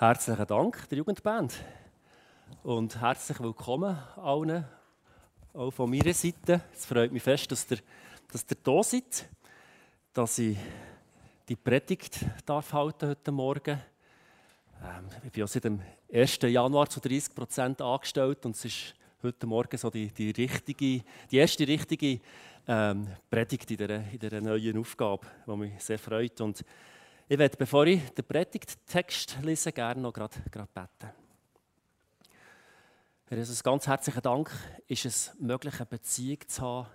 Herzlichen 0.00 0.46
Dank 0.46 0.88
der 0.88 0.96
Jugendband 0.96 1.62
und 2.62 2.98
herzlich 3.02 3.38
willkommen 3.38 3.98
allen, 4.16 4.64
auch 5.52 5.70
von 5.72 5.90
meiner 5.90 6.14
Seite. 6.14 6.62
Es 6.72 6.86
freut 6.86 7.12
mich 7.12 7.22
fest, 7.22 7.52
dass 7.52 7.70
ihr, 7.70 7.80
dass 8.32 8.46
ihr 8.48 8.56
da 8.62 8.82
seid, 8.82 9.28
dass 10.14 10.38
ich 10.38 10.56
die 11.46 11.56
Predigt 11.56 12.18
darf 12.46 12.72
halten 12.72 13.10
heute 13.10 13.30
Morgen. 13.30 13.78
Ähm, 14.82 15.04
ich 15.22 15.32
bin 15.32 15.44
auch 15.44 15.48
seit 15.48 15.64
dem 15.64 15.82
1. 16.10 16.38
Januar 16.44 16.88
zu 16.88 16.98
30 16.98 17.34
Prozent 17.34 17.82
angestellt 17.82 18.46
und 18.46 18.56
es 18.56 18.64
ist 18.64 18.94
heute 19.22 19.46
Morgen 19.46 19.76
so 19.76 19.90
die, 19.90 20.10
die, 20.12 20.30
richtige, 20.30 21.04
die 21.30 21.36
erste 21.36 21.68
richtige 21.68 22.20
ähm, 22.66 23.06
Predigt 23.28 23.70
in 23.70 23.76
dieser, 23.76 23.96
in 23.96 24.18
dieser 24.18 24.40
neuen 24.40 24.78
Aufgabe, 24.78 25.26
die 25.46 25.56
mich 25.56 25.84
sehr 25.84 25.98
freut. 25.98 26.40
Und 26.40 26.64
ich 27.32 27.38
werde, 27.38 27.56
bevor 27.56 27.86
ich 27.86 28.10
den 28.10 28.24
Predigttext 28.24 29.38
lese, 29.42 29.70
gerne 29.70 30.00
noch 30.00 30.12
gerade, 30.12 30.36
gerade 30.50 30.68
beten. 30.74 31.14
Herr 33.26 33.38
Jesus, 33.38 33.62
ganz 33.62 33.86
herzlichen 33.86 34.20
Dank, 34.20 34.50
ist 34.88 35.04
es 35.04 35.30
möglich, 35.38 35.76
eine 35.76 35.86
Beziehung 35.86 36.40
zu 36.48 36.60
haben 36.60 36.88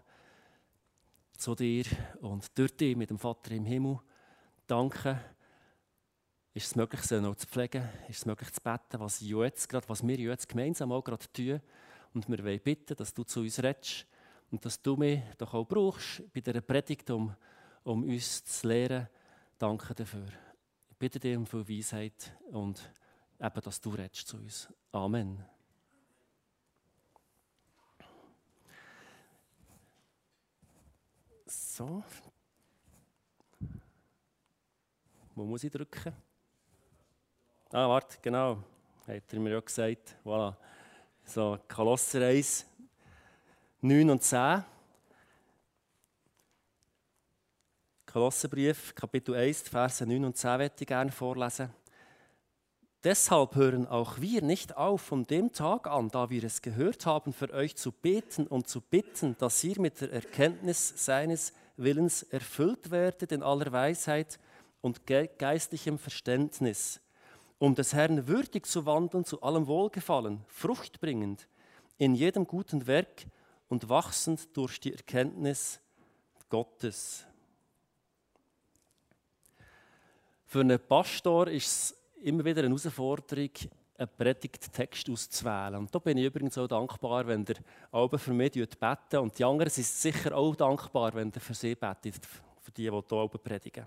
zu 1.38 1.55
dir 1.55 1.85
und 2.20 2.45
durch 2.57 2.76
dich 2.76 2.98
mit 2.98 3.12
dem 3.12 3.17
Vater 3.17 3.52
im 3.52 3.63
Himmel. 3.63 3.99
Danke. 4.67 5.21
Ist 6.54 6.67
es 6.67 6.76
möglich, 6.76 7.02
sie 7.04 7.21
noch 7.21 7.35
zu 7.35 7.48
pflegen? 7.48 7.88
Ist 8.09 8.17
es 8.17 8.26
möglich 8.26 8.52
zu 8.52 8.59
beten, 8.59 8.99
was, 8.99 9.21
jetzt 9.21 9.70
gerade, 9.70 9.88
was 9.88 10.05
wir 10.05 10.20
jetzt 10.20 10.49
gemeinsam 10.49 10.91
auch 10.91 11.02
gerade 11.02 11.31
tun? 11.31 11.62
Und 12.13 12.27
wir 12.27 12.43
wollen 12.43 12.59
bitten, 12.59 12.98
dass 12.98 13.13
du 13.13 13.23
zu 13.23 13.40
uns 13.40 13.63
redest 13.63 14.05
und 14.52 14.65
dass 14.65 14.81
du 14.81 14.98
mich 14.98 15.21
doch 15.38 15.54
auch 15.54 15.65
brauchst 15.65 16.23
bei 16.34 16.41
dieser 16.41 16.59
Predigt, 16.59 17.09
um, 17.09 17.34
um 17.85 18.04
uns 18.04 18.43
zu 18.43 18.67
lehren, 18.67 19.07
Danke 19.58 19.94
dafür. 19.95 20.27
Ich 20.90 20.98
bitte 20.98 21.18
dich 21.18 21.38
um 21.38 21.45
viel 21.45 21.68
Weisheit 21.68 22.36
und 22.52 22.91
eben, 23.40 23.62
dass 23.62 23.79
du 23.79 23.90
redest 23.91 24.27
zu 24.27 24.35
uns. 24.35 24.68
Amen. 24.91 25.46
So. 31.46 32.04
Wo 35.35 35.46
muss 35.46 35.63
ich 35.63 35.72
drücken? 35.72 36.13
Ah, 37.72 37.88
warte, 37.88 38.18
genau. 38.22 38.63
Hat 39.07 39.34
er 39.34 39.40
mir 39.40 39.51
ja 39.51 39.60
gesagt. 39.62 40.18
Voilà. 40.26 40.55
So, 41.24 41.60
Kolosser 41.68 42.27
1, 42.27 42.66
9 43.82 44.10
und 44.10 44.22
10. 44.22 44.63
Kolossenbrief, 48.16 48.96
Kapitel 48.96 49.35
1, 49.35 49.63
Verse 49.63 50.05
9 50.05 50.24
und 50.24 50.38
10 50.38 50.58
möchte 50.58 50.84
ich 50.85 50.88
gerne 50.88 51.12
vorlesen. 51.12 51.70
Deshalb 53.04 53.55
hören 53.55 53.85
auch 53.88 54.22
wir 54.22 54.41
nicht 54.41 54.77
auf, 54.77 55.02
von 55.02 55.26
dem 55.26 55.52
Tag 55.52 55.88
an, 55.88 56.07
da 56.07 56.30
wir 56.30 56.46
es 56.46 56.62
gehört 56.62 57.05
haben, 57.05 57.34
für 57.34 57.52
euch 57.52 57.76
zu 57.76 57.91
beten 57.91 58.48
und 58.48 58.70
zu 58.70 58.80
bitten, 58.80 59.35
dass 59.38 59.62
ihr 59.66 59.82
mit 59.82 59.99
der 59.99 60.13
Erkenntnis 60.13 60.94
seines 60.96 61.52
Willens 61.76 62.24
erfüllt 62.24 62.90
werdet 62.90 63.34
in 63.34 63.44
aller 63.44 63.70
Weisheit 63.74 64.40
und 64.79 65.06
geistlichem 65.06 66.00
Verständnis, 66.00 67.02
um 67.57 67.75
des 67.75 67.94
Herrn 67.94 68.29
würdig 68.29 68.66
zu 68.66 68.85
wandeln, 68.85 69.25
zu 69.25 69.41
allem 69.41 69.68
Wohlgefallen, 69.68 70.40
fruchtbringend, 70.47 71.50
in 71.97 72.16
jedem 72.16 72.47
guten 72.47 72.88
Werk 72.88 73.25
und 73.68 73.90
wachsend 73.90 74.56
durch 74.56 74.79
die 74.79 74.94
Erkenntnis 74.94 75.81
Gottes. 76.47 77.25
Für 80.56 80.61
einen 80.61 80.79
Pastor 80.79 81.50
ist 81.50 81.67
es 81.67 81.97
immer 82.22 82.45
wieder 82.45 82.63
eine 82.63 82.69
Herausforderung, 82.69 83.50
einen 83.97 84.09
Predigttext 84.17 85.09
auszuwählen. 85.09 85.75
Und 85.75 85.94
da 85.94 86.00
bin 86.00 86.17
ich 86.17 86.28
übrigens 86.28 86.57
auch 86.57 86.69
dankbar, 86.69 87.27
wenn 87.27 87.43
der 87.43 87.57
Alben 87.91 88.17
für 88.17 88.31
mich 88.31 88.53
beten 88.53 89.17
und 89.17 89.38
die 89.38 89.44
anderen 89.44 89.69
sind 89.69 89.85
sicher 89.85 90.33
auch 90.33 90.55
dankbar, 90.55 91.13
wenn 91.13 91.29
der 91.29 91.41
für 91.41 91.53
sie 91.53 91.75
betet, 91.75 92.25
für 92.61 92.71
die, 92.71 92.83
die 92.83 92.89
hier 92.89 92.94
Alben 92.94 93.39
predigen. 93.44 93.85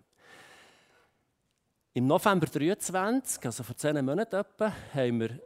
Im 1.94 2.06
November 2.06 2.46
23, 2.46 3.46
also 3.46 3.62
vor 3.62 3.74
zehn 3.74 4.04
Monaten 4.04 4.36
etwa, 4.36 4.70
haben 4.92 5.20
wir 5.20 5.40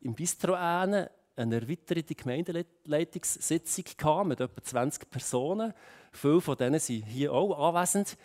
im 0.00 0.12
Bistro 0.12 0.54
eine 0.54 1.08
erweiterte 1.36 2.16
Gemeindeleitungssitzung 2.16 3.84
mit 4.26 4.40
etwa 4.40 4.60
20 4.60 5.08
Personen. 5.08 5.72
Viele 6.10 6.40
von 6.40 6.56
denen 6.56 6.80
sind 6.80 7.06
hier 7.06 7.32
auch 7.32 7.68
anwesend. 7.68 8.18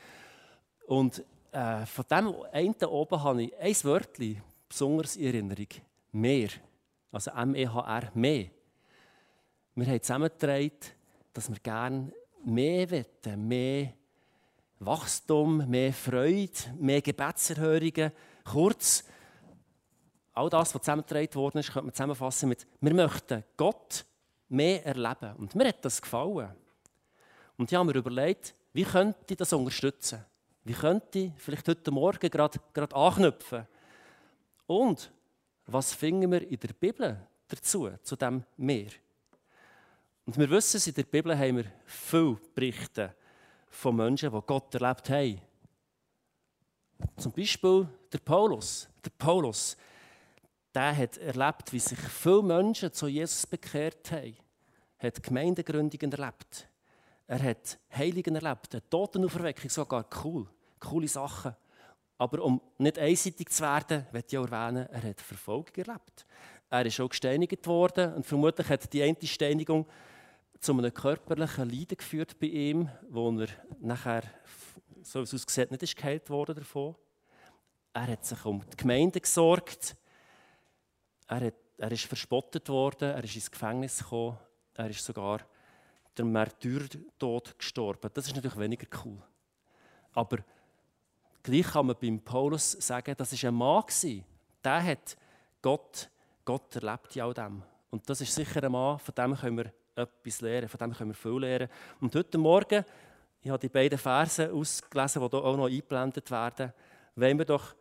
Und 0.88 1.23
äh, 1.53 1.86
von 1.86 2.06
dem 2.09 2.36
einen 2.52 2.75
oben 2.86 3.24
habe 3.24 3.44
ich 3.44 3.58
ein 3.58 3.75
Wörtchen 3.84 4.41
besonders 4.68 5.16
in 5.16 5.25
Erinnerung. 5.28 5.68
Mehr. 6.12 6.50
Also 7.12 7.31
M-E-H-R, 7.31 8.12
mehr. 8.16 8.47
Wir 9.75 9.88
haben 9.88 10.02
zusammengetragen, 10.02 10.72
dass 11.31 11.50
wir 11.50 11.59
gerne 11.59 12.12
mehr 12.44 12.90
wollen, 12.90 13.47
mehr 13.47 13.94
Wachstum, 14.80 15.69
mehr 15.69 15.94
Freude, 15.94 16.52
mehr 16.80 17.02
Gebetserhörungen. 17.02 18.12
Kurz, 18.44 19.03
all 20.34 20.50
das, 20.50 20.74
was 20.74 20.81
zusammengetragen 20.81 21.35
worden 21.35 21.59
ist, 21.59 21.72
könnte 21.72 21.85
man 21.85 21.94
zusammenfassen 21.94 22.50
mit, 22.50 22.68
wir 22.81 22.94
möchten 22.94 23.44
Gott 23.56 24.06
mehr 24.50 24.85
erleben. 24.85 25.35
Und 25.38 25.56
mir 25.56 25.68
hat 25.68 25.85
das 25.85 26.02
gefallen. 26.02 26.52
Und 27.58 27.72
ich 27.72 27.78
habe 27.78 27.85
mir 27.85 27.97
überlegt, 27.97 28.56
wie 28.74 28.84
könnte 28.84 29.20
ich 29.30 29.38
das 29.38 29.53
unterstützen? 29.53 30.25
Wie 30.63 30.74
könnte 30.74 31.19
ich 31.19 31.31
vielleicht 31.38 31.68
heute 31.68 31.91
Morgen 31.91 32.29
gerade, 32.29 32.59
gerade 32.74 32.96
anknüpfen? 32.96 33.68
Und 34.66 35.12
was 35.66 35.94
finden 35.94 36.31
wir 36.31 36.47
in 36.47 36.59
der 36.59 36.74
Bibel 36.74 37.28
dazu, 37.47 37.90
zu 38.01 38.16
dem 38.16 38.44
Meer? 38.56 38.91
Und 40.25 40.38
wir 40.38 40.50
wissen 40.50 40.78
es, 40.78 40.88
in 40.88 40.94
der 40.94 41.03
Bibel 41.03 41.38
haben 41.38 41.57
wir 41.57 41.66
viele 41.85 42.38
Berichte 42.56 43.13
von 43.69 43.96
Menschen, 43.96 44.31
die 44.31 44.41
Gott 44.46 44.73
erlebt 44.73 45.09
haben. 45.09 45.41
Zum 47.18 47.34
Beispiel 47.34 47.88
der 48.12 48.19
Paulus. 48.19 48.88
Der 49.03 49.09
Paulus, 49.09 49.75
der 50.73 50.96
hat 50.96 51.18
erlebt, 51.18 51.73
wie 51.73 51.79
sich 51.79 52.00
viele 52.00 52.41
Menschen 52.41 52.94
zu 52.94 53.07
Jesus 53.07 53.46
bekehrt 53.46 54.12
haben. 54.12 54.38
Hat 54.97 55.22
Gemeindegründungen 55.22 56.12
erlebt. 56.13 56.69
Er 57.28 57.41
hat 57.41 57.79
Heiligen 57.95 58.35
erlebt, 58.35 58.73
eine 58.73 58.89
Totenauferweckung, 58.89 59.69
sogar 59.69 60.06
cool, 60.23 60.47
coole 60.79 61.07
Sachen. 61.07 61.56
Aber 62.17 62.44
um 62.44 62.61
nicht 62.78 63.00
einseitig 63.00 63.50
zu 63.50 63.63
werden, 63.63 64.06
möchte 64.11 64.35
ich 64.35 64.38
auch 64.38 64.50
erwähnen, 64.50 64.88
er 64.89 65.03
hat 65.03 65.22
Verfolgung 65.22 65.75
erlebt. 65.75 66.25
Er 66.69 66.85
ist 66.85 67.00
auch 67.00 67.09
gesteinigt 67.09 67.66
worden 67.67 68.13
und 68.13 68.25
vermutlich 68.25 68.67
hat 68.69 68.91
die 68.94 69.03
eine 69.03 69.16
Steinigung 69.23 69.85
zu 70.59 70.72
einem 70.73 70.94
körperlichen 70.94 71.69
Leiden 71.69 71.97
geführt 71.97 72.39
bei 72.39 72.47
ihm, 72.47 72.89
wo 73.09 73.29
er 73.38 73.47
nachher, 73.79 74.23
so 75.01 75.19
wie 75.19 75.23
es 75.23 75.34
aussieht, 75.34 75.72
nicht 75.72 75.84
ist 75.84 75.97
geheilt 75.97 76.29
worden 76.29 76.55
davon. 76.55 76.95
Er 77.94 78.07
hat 78.07 78.25
sich 78.25 78.44
um 78.45 78.61
die 78.72 78.78
Gemeinde 78.78 79.19
gesorgt. 79.19 79.95
Er, 81.28 81.47
hat, 81.47 81.55
er 81.78 81.91
ist 81.91 82.05
verspottet 82.05 82.69
worden, 82.69 83.09
er 83.11 83.23
ist 83.23 83.35
ins 83.35 83.51
Gefängnis 83.51 84.00
gekommen, 84.00 84.38
er 84.73 84.90
ist 84.90 85.03
sogar 85.03 85.41
der 86.18 86.25
Märtyrtod 86.25 87.57
gestorben. 87.57 88.09
Das 88.13 88.28
ist 88.28 88.35
natürlich 88.35 88.57
weniger 88.57 88.88
cool. 89.03 89.22
Aber 90.13 90.38
gleich 91.41 91.68
kann 91.68 91.88
man 91.88 91.96
beim 92.00 92.19
Paulus 92.19 92.72
sagen, 92.72 93.16
das 93.18 93.34
ist 93.34 93.44
ein 93.46 93.56
Mann. 93.56 93.84
Der 94.63 94.84
hat 94.84 95.18
Gott, 95.62 96.09
Gott 96.46 96.75
erlebt 96.75 97.16
in 97.16 97.22
all 97.22 97.34
dem. 97.34 97.63
Und 97.90 98.09
das 98.09 98.22
ist 98.22 98.34
sicher 98.34 98.63
ein 98.63 98.72
Mann, 98.72 99.00
von 99.00 99.16
dem 99.16 99.35
können 99.35 99.57
wir 99.57 99.73
etwas 99.96 100.41
lernen, 100.41 100.68
von 100.68 100.78
dem 100.79 100.94
können 100.94 101.12
wir 101.12 101.16
viel 101.16 101.40
lernen. 101.40 101.69
Und 102.02 102.16
heute 102.16 102.38
Morgen, 102.38 102.84
ich 103.41 103.50
habe 103.50 103.59
die 103.59 103.69
beiden 103.69 103.97
Verse 103.97 104.52
ausgelesen, 104.52 105.22
die 105.22 105.29
hier 105.29 105.44
auch 105.44 105.57
noch 105.57 105.68
eingeblendet 105.68 106.31
werden, 106.31 106.73
wollen 107.16 107.37
wir 107.37 107.46
doch 107.46 107.76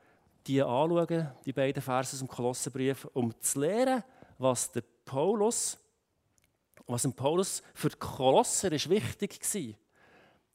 die 0.47 0.61
anschauen, 0.61 1.31
die 1.45 1.53
beiden 1.53 1.83
Verse 1.83 2.15
aus 2.15 2.19
dem 2.19 2.29
Kolossenbrief, 2.29 3.07
um 3.13 3.33
zu 3.41 3.61
lernen, 3.61 4.03
was 4.39 4.71
der 4.73 4.83
Paulus 5.05 5.79
was 6.87 7.03
dem 7.03 7.13
Paulus 7.13 7.63
für 7.75 7.89
die 7.89 7.97
Kolosser 7.97 8.73
ist 8.73 8.89
wichtig 8.89 9.41
war. 9.41 9.75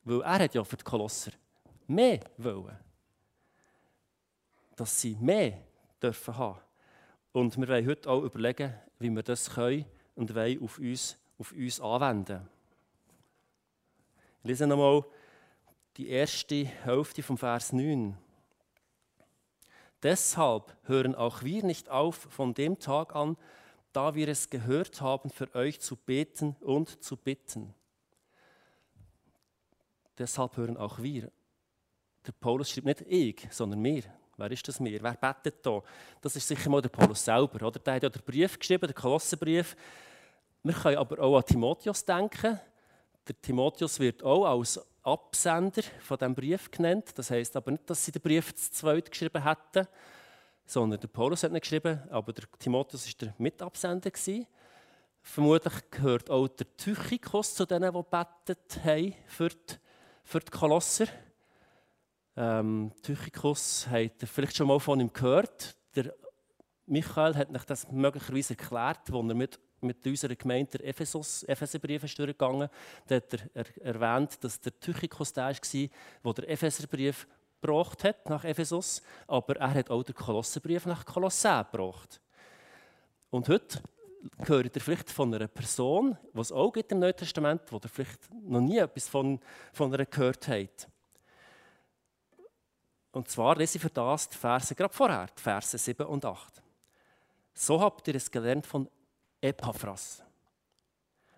Weil 0.04 0.22
er 0.22 0.40
hat 0.46 0.56
ja 0.56 0.64
für 0.64 0.78
die 0.78 0.84
Kolosser 0.84 1.32
mehr 1.88 2.20
wollen. 2.38 2.78
Dass 4.76 5.02
sie 5.02 5.16
mehr 5.16 5.58
dürfen 6.02 6.38
haben. 6.38 6.60
Und 7.32 7.58
wir 7.58 7.68
wollen 7.68 7.88
heute 7.88 8.10
auch 8.10 8.24
überlegen, 8.24 8.74
wie 9.00 9.10
wir 9.10 9.24
das 9.24 9.50
können 9.50 9.86
und 10.16 10.34
wollen 10.34 10.62
auf 10.64 10.80
uns, 10.80 11.18
auf 11.38 11.52
uns 11.52 11.80
anwenden. 11.80 12.48
Ich 14.42 14.48
lese 14.50 14.68
nochmal 14.68 15.04
die 15.98 16.10
erste 16.10 16.66
Hälfte 16.66 17.24
vom 17.24 17.38
Vers 17.38 17.74
9. 17.74 18.18
Deshalb 20.04 20.76
hören 20.84 21.16
auch 21.16 21.44
wir 21.44 21.64
nicht 21.64 21.90
auf 21.90 22.16
von 22.16 22.54
dem 22.54 22.80
Tag 22.80 23.16
an, 23.16 23.36
da 23.98 24.14
wir 24.14 24.28
es 24.28 24.48
gehört 24.48 25.02
haben, 25.02 25.32
für 25.32 25.52
euch 25.56 25.80
zu 25.80 25.96
beten 25.96 26.56
und 26.60 27.04
zu 27.04 27.18
bitten. 27.18 27.74
Deshalb 30.20 30.56
hören 30.56 30.78
auch 30.78 31.00
wir. 31.00 31.32
Der 32.28 32.32
Paulus 32.32 32.70
schreibt 32.70 32.86
nicht 32.86 33.02
ich, 33.08 33.48
sondern 33.50 33.84
wir. 33.84 34.04
Wer 34.38 34.52
ist 34.52 34.68
das 34.68 34.80
mir? 34.80 35.02
Wer 35.02 35.16
betet 35.16 35.66
da? 35.66 35.82
Das 36.22 36.36
ist 36.36 36.48
sicher 36.48 36.70
mal 36.70 36.80
der 36.80 36.90
Paulus 36.90 37.26
selber. 37.26 37.66
Oder? 37.66 37.80
Der 37.80 37.96
hat 37.96 38.04
ja 38.04 38.10
den 38.10 38.22
Brief 38.22 38.60
geschrieben, 38.60 38.86
den 38.86 38.94
Kolossenbrief. 38.94 39.76
Wir 40.62 40.76
können 40.76 40.98
aber 40.98 41.20
auch 41.20 41.38
an 41.38 41.46
Timotheus 41.46 42.06
denken. 42.06 42.60
Der 43.28 43.42
Timotheus 43.42 44.00
wird 44.00 44.22
auch 44.22 44.46
als 44.46 44.80
Absender 45.02 45.82
von 46.02 46.20
diesem 46.20 46.36
Brief 46.36 46.70
genannt. 46.70 47.18
Das 47.18 47.32
heißt 47.32 47.56
aber 47.56 47.72
nicht, 47.72 47.90
dass 47.90 48.06
sie 48.06 48.12
den 48.12 48.22
Brief 48.22 48.54
zu 48.54 48.72
zweit 48.74 49.10
geschrieben 49.10 49.42
hätten, 49.42 49.88
sondern 50.68 51.00
der 51.00 51.08
Paulus 51.08 51.44
hat 51.44 51.52
ihn 51.52 51.60
geschrieben, 51.60 52.00
aber 52.10 52.34
der 52.34 52.46
Timotheus 52.60 53.08
war 53.08 53.14
der 53.22 53.36
Mitabsender. 53.38 54.12
Gewesen. 54.12 54.46
Vermutlich 55.22 55.74
gehört 55.92 56.30
auch 56.30 56.48
der 56.48 56.68
Tychikos 56.78 57.56
zu 57.56 57.66
denen, 57.66 57.92
die 57.92 58.04
betet 58.10 58.84
haben 58.84 59.14
für 59.28 59.50
die, 59.50 59.76
für 60.24 60.40
die 60.40 60.52
Kolosser. 60.52 61.08
Ähm, 62.36 62.92
Tychikos 63.02 63.88
habt 63.90 64.22
ihr 64.22 64.28
vielleicht 64.28 64.56
schon 64.56 64.68
mal 64.68 64.80
von 64.80 65.00
ihm 65.00 65.12
gehört. 65.12 65.76
Der 65.96 66.14
Michael 66.86 67.36
hat 67.36 67.54
euch 67.54 67.66
das 67.66 67.90
möglicherweise 67.92 68.58
erklärt, 68.58 69.12
als 69.12 69.30
er 69.30 69.36
mit, 69.36 69.60
mit 69.82 70.06
unserer 70.06 70.36
Gemeinde 70.36 70.78
der 70.78 70.88
Ephesus, 70.88 71.44
Epheserbrief 71.44 72.04
ist 72.04 72.18
durchgegangen 72.18 72.70
Da 73.08 73.16
hat 73.16 73.34
er, 73.34 73.40
er 73.54 73.82
erwähnt, 73.82 74.44
dass 74.44 74.60
der 74.60 74.80
Tychikos 74.80 75.34
der 75.34 75.46
war, 75.46 75.54
der 75.54 76.34
der 76.34 76.50
Epheserbrief 76.50 77.28
gebracht 77.62 78.04
hat 78.04 78.30
nach 78.30 78.44
Ephesus, 78.44 79.02
aber 79.28 79.58
er 79.58 79.74
hat 79.74 79.90
auch 79.90 80.04
den 80.04 80.16
Kolosserbrief 80.16 80.86
nach 80.86 81.06
Kolossä 81.06 81.66
gebracht. 81.72 82.22
Und 83.30 83.50
heute 83.50 83.82
gehört 84.40 84.76
ihr 84.76 84.82
vielleicht 84.82 85.12
von 85.12 85.34
einer 85.34 85.48
Person, 85.48 86.18
die 86.34 86.40
es 86.40 86.52
auch 86.52 86.72
gibt 86.72 86.92
im 86.92 87.00
Neuen 87.00 87.16
Testament, 87.16 87.62
wo 87.70 87.78
ihr 87.78 87.90
vielleicht 87.90 88.34
noch 88.44 88.62
nie 88.62 88.78
etwas 88.78 89.08
von, 89.08 89.40
von 89.74 89.94
einer 89.94 90.06
gehört 90.06 90.48
habt. 90.48 90.88
Und 93.12 93.30
zwar 93.30 93.56
lese 93.56 93.78
ich 93.78 93.82
für 93.82 93.90
das 93.90 94.30
die 94.30 94.38
Verse 94.38 94.76
gerade 94.76 94.94
vorher, 94.94 95.28
die 95.38 95.42
Verse 95.42 95.78
7 95.78 96.06
und 96.06 96.24
8. 96.24 96.62
So 97.54 97.82
habt 97.82 98.08
ihr 98.08 98.16
es 98.16 98.30
gelernt 98.30 98.68
von 98.68 98.88
Epaphras, 99.42 100.24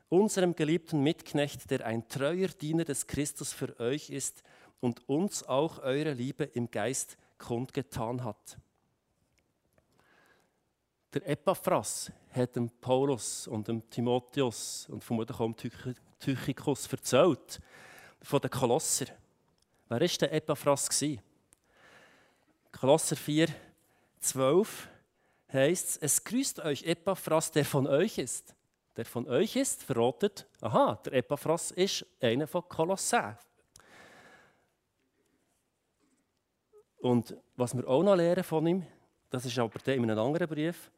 unserem 0.10 0.56
geliebten 0.56 1.02
Mitknecht, 1.02 1.70
der 1.72 1.86
ein 1.86 2.08
treuer 2.08 2.50
Diener 2.50 2.84
des 2.84 3.08
Christus 3.08 3.54
für 3.54 3.80
euch 3.80 4.10
ist 4.10 4.44
und 4.80 5.08
uns 5.08 5.44
auch 5.44 5.80
eure 5.80 6.14
Liebe 6.14 6.44
im 6.44 6.70
Geist 6.70 7.18
kundgetan 7.38 8.24
hat. 8.24 8.58
Der 11.14 11.28
Epaphras 11.28 12.12
hat 12.32 12.56
dem 12.56 12.70
Paulus 12.70 13.48
und 13.48 13.68
dem 13.68 13.90
Timotheus 13.90 14.88
und 14.90 15.04
vermutlich 15.04 15.40
auch 15.40 15.52
dem 15.52 15.96
Tychicus 16.20 16.88
erzählt 16.92 17.60
von 18.22 18.40
den 18.40 18.52
Kolosser. 18.52 19.08
Wer 19.88 20.02
war 20.02 20.08
der 20.08 20.34
Epaphras? 20.34 20.88
Kolosser 22.72 23.16
4, 23.16 23.48
12 24.20 24.88
heißt 25.52 25.88
es, 25.88 25.98
es 25.98 26.24
grüßt 26.24 26.60
euch 26.60 26.84
Epaphras, 26.84 27.52
der 27.52 27.66
von 27.66 27.88
euch 27.88 28.20
ist. 28.20 28.56
Der 28.96 29.06
von 29.06 29.28
euch 29.28 29.56
ist, 29.56 29.84
verrotet, 29.84 30.46
aha, 30.62 31.00
der 31.06 31.14
Epaphras 31.14 31.72
ist 31.72 32.06
einer 32.22 32.48
von 32.48 32.68
Kolossä. 32.68 33.38
Und 37.00 37.36
was 37.56 37.76
wir 37.76 37.88
auch 37.88 38.04
noch 38.04 38.16
lernen 38.16 38.44
von 38.44 38.68
ihm, 38.68 38.86
das 39.30 39.46
ist 39.46 39.58
aber 39.58 39.80
in 39.88 40.10
einem 40.10 40.20
anderen 40.20 40.48
Brief, 40.48 40.92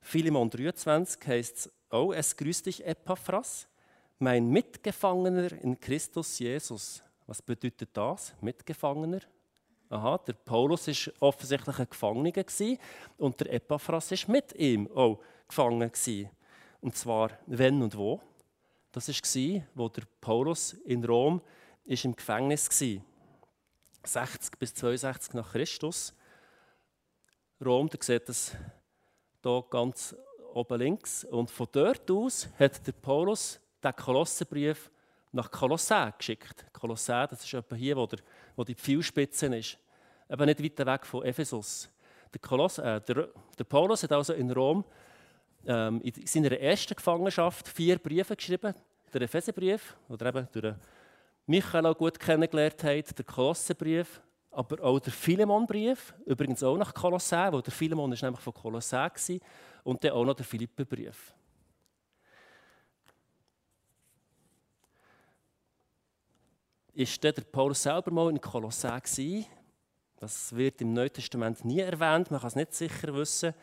Philemon 0.00 0.48
23 0.48 1.26
heißt 1.26 1.56
es 1.56 1.72
auch, 1.90 2.12
es 2.12 2.36
grüßt 2.36 2.66
dich 2.66 2.84
Epaphras, 2.84 3.68
mein 4.18 4.48
Mitgefangener 4.48 5.52
in 5.62 5.78
Christus 5.78 6.38
Jesus. 6.38 7.02
Was 7.26 7.42
bedeutet 7.42 7.90
das, 7.92 8.34
Mitgefangener? 8.40 9.20
Aha, 9.88 10.18
der 10.18 10.34
Paulus 10.34 10.86
war 10.86 11.12
offensichtlich 11.20 11.78
ein 11.78 11.88
Gefangener 11.90 12.44
und 13.18 13.40
der 13.40 13.52
Epaphras 13.52 14.10
war 14.10 14.34
mit 14.34 14.54
ihm 14.54 14.90
auch 14.94 15.20
gefangen. 15.48 15.90
Und 16.80 16.96
zwar 16.96 17.30
wenn 17.46 17.82
und 17.82 17.96
wo? 17.96 18.20
Das 18.92 19.08
war, 19.08 19.62
wo 19.74 19.88
der 19.88 20.02
Paulus 20.20 20.74
in 20.84 21.04
Rom 21.04 21.40
ist 21.84 22.04
im 22.04 22.14
Gefängnis 22.14 22.68
war. 22.68 23.02
60 24.04 24.58
bis 24.58 24.74
62 24.74 25.34
nach 25.34 25.52
Christus. 25.52 26.14
Rom, 27.64 27.88
da 27.88 27.98
sieht 28.00 28.28
das 28.28 28.56
hier 29.42 29.64
ganz 29.70 30.14
oben 30.54 30.78
links. 30.78 31.24
Und 31.24 31.50
von 31.50 31.68
dort 31.72 32.10
aus 32.10 32.48
hat 32.58 32.86
der 32.86 32.92
Paulus 32.92 33.60
den 33.82 33.94
Kolossenbrief 33.94 34.90
nach 35.32 35.50
Kolossä 35.50 36.12
geschickt. 36.16 36.64
Kolossä, 36.72 37.26
das 37.26 37.44
ist 37.44 37.54
etwa 37.54 37.76
hier, 37.76 37.96
wo, 37.96 38.06
der, 38.06 38.20
wo 38.56 38.64
die 38.64 38.74
Pfeilspitze 38.74 39.46
ist. 39.54 39.78
Eben 40.28 40.46
nicht 40.46 40.62
weit 40.62 40.86
weg 40.86 41.06
von 41.06 41.24
Ephesus. 41.24 41.88
Der, 42.32 42.40
Koloss, 42.40 42.78
äh, 42.78 43.00
der, 43.00 43.28
der, 43.58 43.64
Paulus 43.64 44.02
hat 44.02 44.12
also 44.12 44.32
in 44.32 44.50
Rom 44.50 44.84
ähm, 45.66 46.00
in 46.02 46.26
seiner 46.26 46.52
ersten 46.58 46.94
Gefangenschaft 46.94 47.68
vier 47.68 47.98
Briefe 47.98 48.36
geschrieben. 48.36 48.74
Der 49.12 49.22
Epheserbrief, 49.22 49.96
oder 50.08 50.26
eben 50.26 50.48
durch 50.52 50.74
Michael 51.50 51.94
gut 51.94 52.20
kennengelernt 52.20 52.84
hat, 52.84 53.18
der 53.18 53.24
Kolossenbrief, 53.24 54.20
aber 54.52 54.84
auch 54.84 55.00
der 55.00 55.12
Philemonbrief, 55.12 56.14
übrigens 56.24 56.62
auch 56.62 56.76
nach 56.76 56.94
Kolossä, 56.94 57.52
wo 57.52 57.60
der 57.60 57.72
Philemon 57.72 58.12
ist 58.12 58.22
nämlich 58.22 58.40
von 58.40 58.54
Kolossä 58.54 58.98
war, 58.98 59.38
und 59.82 60.04
dann 60.04 60.12
auch 60.12 60.24
noch 60.24 60.34
der 60.34 60.44
Philipperbrief. 60.44 61.34
ist 66.92 67.24
der 67.24 67.32
Paulus 67.32 67.82
selber 67.82 68.12
mal 68.12 68.30
in 68.30 68.40
Kolossä 68.40 69.00
gewesen. 69.00 69.46
Das 70.18 70.54
wird 70.54 70.80
im 70.82 70.92
Neuen 70.92 71.12
Testament 71.12 71.64
nie 71.64 71.80
erwähnt, 71.80 72.30
man 72.30 72.38
kann 72.38 72.48
es 72.48 72.54
nicht 72.54 72.74
sicher 72.74 73.12
wissen. 73.12 73.54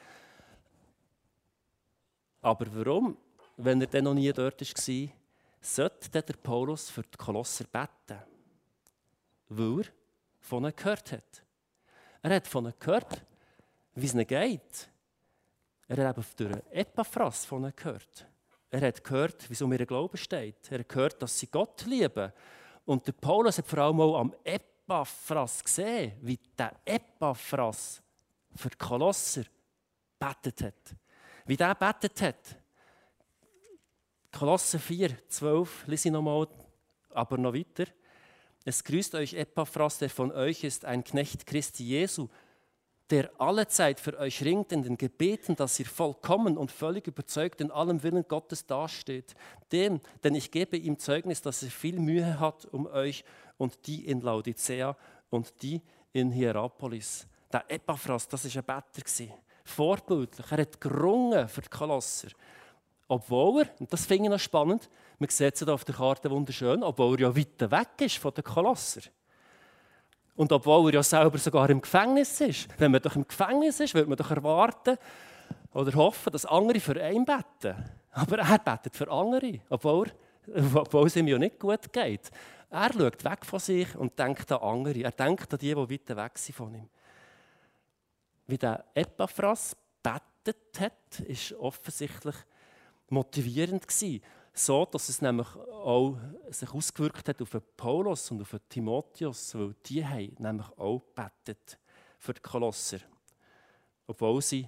Aber 2.42 2.66
warum, 2.74 3.16
wenn 3.56 3.80
er 3.80 3.88
dann 3.88 4.06
noch 4.06 4.13
nie 4.13 4.34
dort 4.34 4.60
war, 4.60 5.10
sollte 5.75 6.22
der 6.22 6.34
Paulus 6.34 6.90
für 6.90 7.04
die 7.04 7.18
Kolosser 7.18 7.66
beten? 7.66 8.22
Weil 9.50 9.81
er 9.81 9.86
von 10.40 10.64
ihnen 10.64 10.75
gehört 10.75 11.12
hat. 11.12 11.44
Er 12.22 12.36
hat 12.36 12.48
von 12.48 12.66
ihnen 12.66 12.74
gehört, 12.80 13.25
wie 13.96 14.06
es 14.06 14.14
ihnen 14.14 14.28
geht. 14.28 14.90
Er 15.88 16.08
hat 16.08 16.18
eben 16.18 16.28
durch 16.36 16.64
Epaphras 16.72 17.46
von 17.46 17.64
ihnen 17.64 17.75
gehört. 17.75 18.28
Er 18.69 18.81
hat 18.81 19.04
gehört, 19.04 19.50
wie 19.50 19.54
es 19.54 19.62
um 19.62 19.72
ihren 19.72 19.88
Glauben 19.88 20.18
steht. 20.18 20.72
Er 20.72 20.80
hat 20.80 20.90
gehört, 20.90 21.22
dass 21.22 21.40
sie 21.40 21.48
Gott 21.48 21.86
lieben 21.86 22.31
und 22.86 23.06
der 23.06 23.13
Paulus 23.13 23.58
hat 23.58 23.68
vor 23.68 23.80
allem 23.80 24.00
auch 24.00 24.20
am 24.20 24.34
Epaphras 24.44 25.63
gesehen, 25.63 26.13
wie 26.22 26.40
der 26.58 26.74
Epaphras 26.86 28.01
für 28.56 28.70
die 28.70 28.77
Kolosser 28.77 29.44
betet 30.18 30.63
hat. 30.63 30.96
Wie 31.46 31.58
der 31.58 31.75
betet 31.75 32.22
hat. 32.22 32.58
Kolosser 34.38 34.77
4, 34.77 35.17
12, 35.29 35.88
lese 35.88 36.10
ich 36.10 36.13
nochmal, 36.13 36.48
aber 37.10 37.39
noch 37.39 37.56
weiter. 37.56 37.86
Es 38.65 38.84
grüßt 38.84 39.15
euch 39.15 39.34
Epaphras, 39.34 39.98
der 39.98 40.12
von 40.12 40.32
euch 40.32 40.63
ist, 40.63 40.86
ein 40.86 41.03
Knecht 41.03 41.48
Christi 41.48 41.84
Jesu, 41.84 42.27
der 43.10 43.32
alle 43.39 43.67
Zeit 43.67 44.00
für 44.00 44.15
euch 44.20 44.46
ringt 44.46 44.72
in 44.72 44.84
den 44.84 44.96
Gebeten, 44.96 45.56
dass 45.56 45.79
ihr 45.79 45.88
vollkommen 45.88 46.56
und 46.56 46.72
völlig 46.72 47.08
überzeugt 47.08 47.62
in 47.62 47.72
allem 47.72 48.03
Willen 48.03 48.27
Gottes 48.27 48.67
dasteht. 48.67 49.34
Dem, 49.72 50.01
denn 50.24 50.36
ich 50.36 50.51
gebe 50.51 50.77
ihm 50.77 51.00
Zeugnis, 51.00 51.41
dass 51.41 51.63
er 51.63 51.72
viel 51.72 51.98
Mühe 51.98 52.39
hat 52.39 52.65
um 52.65 52.86
euch 52.86 53.24
und 53.58 53.88
die 53.88 54.06
in 54.06 54.22
Laodicea 54.22 54.96
und 55.32 55.63
die 55.63 55.82
in 56.13 56.29
Hierapolis. 56.29 57.25
Der 57.51 57.65
Epaphras, 57.72 58.27
das 58.27 58.46
war 58.46 58.62
ein 58.62 58.84
Better. 58.94 59.34
Vorbildlich. 59.63 60.51
Er 60.51 60.60
hat 60.60 60.79
gerungen 60.79 61.48
für 61.48 61.62
die 61.62 61.70
Kolosser. 61.70 62.27
Obwohl 63.08 63.62
er, 63.62 63.70
und 63.80 63.92
das 63.92 64.06
finde 64.06 64.26
ich 64.26 64.30
noch 64.30 64.40
spannend, 64.40 64.90
man 65.18 65.30
sieht 65.30 65.54
es 65.54 65.60
hier 65.60 65.74
auf 65.74 65.86
der 65.86 65.96
Karte 65.96 66.30
wunderschön, 66.30 66.84
obwohl 66.84 67.16
er 67.16 67.30
ja 67.30 67.36
weit 67.36 67.72
weg 67.72 68.02
ist 68.02 68.18
von 68.18 68.34
den 68.34 68.44
Kolosser. 68.44 69.02
Und 70.36 70.52
obwohl 70.52 70.90
er 70.90 70.96
ja 70.96 71.04
selber 71.04 71.38
sogar 71.38 71.70
im 71.70 71.82
Gefängnis 71.82 72.40
ist. 72.42 72.68
Wenn 72.78 72.92
man 72.92 73.02
doch 73.02 73.16
im 73.16 73.28
Gefängnis 73.28 73.80
ist, 73.80 73.94
würde 73.94 74.10
man 74.10 74.18
doch 74.18 74.30
erwarten 74.30 74.98
oder 75.74 75.94
hoffen, 75.94 76.32
dass 76.32 76.46
andere 76.46 76.80
für 76.80 77.02
einen 77.02 77.26
beten. 77.26 77.76
Aber 78.12 78.40
er 78.40 78.60
betet 78.60 78.96
für 78.96 79.10
andere, 79.10 79.60
obwohl, 79.70 80.12
obwohl 80.74 81.08
es 81.08 81.16
ihm 81.16 81.28
ja 81.28 81.38
nicht 81.38 81.60
gut 81.60 81.92
geht. 81.92 82.30
Er 82.70 82.92
schaut 82.92 83.24
weg 83.24 83.46
von 83.46 83.60
sich 83.60 83.96
und 83.96 84.20
denkt 84.20 84.52
an 84.52 84.62
andere. 84.62 85.00
Er 85.00 85.12
denkt 85.12 85.54
an 85.54 85.60
die, 85.60 85.74
die 85.74 85.76
weit 85.76 86.16
weg 86.16 86.38
sind 86.38 86.56
von 86.56 86.76
ihm. 86.76 86.90
Wie 88.48 88.58
der 88.58 88.84
Epaphras 88.94 89.76
betet 90.04 90.80
hat, 90.80 91.20
ist 91.26 91.54
offensichtlich 91.54 92.36
motivierend 93.10 93.88
gewesen 93.88 94.24
so, 94.54 94.86
dass 94.86 95.10
es 95.10 95.22
nämlich 95.22 95.48
auch 95.56 96.18
sich 96.50 96.74
ausgewirkt 96.74 97.30
hat 97.30 97.42
auf 97.42 97.56
Paulus 97.76 98.32
und 98.32 98.42
auf 98.42 98.50
den 98.50 98.60
Timotheus, 98.68 99.54
weil 99.54 99.76
die 99.86 100.04
haben 100.04 100.36
nämlich 100.40 100.68
auch 100.78 101.00
gebetet 101.00 101.78
für 102.18 102.34
die 102.34 102.42
Kolosser. 102.42 102.98
Obwohl 104.08 104.42
sie 104.42 104.68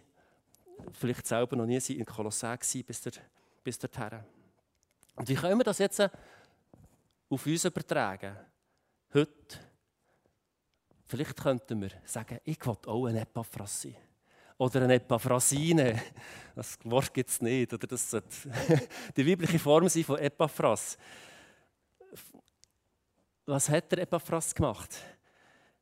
vielleicht 0.94 1.26
selber 1.26 1.56
noch 1.56 1.66
nie 1.66 1.78
in 1.78 2.06
Kolossä 2.06 2.50
waren 2.50 2.84
bis, 2.86 3.02
der, 3.02 3.14
bis 3.64 3.80
dorthin. 3.80 4.20
Und 5.16 5.28
wie 5.28 5.36
können 5.36 5.60
wir 5.60 5.64
das 5.64 5.80
jetzt 5.80 6.02
auf 6.02 7.46
uns 7.46 7.66
übertragen? 7.66 8.38
Heute, 9.12 9.58
Vielleicht 11.10 11.38
könnten 11.38 11.82
wir 11.82 11.90
sagen, 12.06 12.40
ich 12.44 12.64
will 12.64 12.78
auch 12.86 13.08
ein 13.08 13.16
Epaphras 13.16 13.82
sein. 13.82 13.96
Oder 14.60 14.84
eine 14.84 14.96
Epaphrasine. 14.96 16.00
Das 16.56 16.78
Wort 16.84 17.14
gibt 17.14 17.30
es 17.30 17.42
nicht. 17.42 17.74
Oder 17.74 17.88
das 17.88 18.12
sollte 18.12 18.28
die 19.16 19.26
weibliche 19.26 19.60
Form 19.60 19.88
sein 19.88 20.04
von 20.04 20.20
Epaphras. 20.20 20.98
Was 23.46 23.70
hat 23.70 23.90
der 23.94 24.00
Epaphras 24.00 24.54
gemacht? 24.54 24.94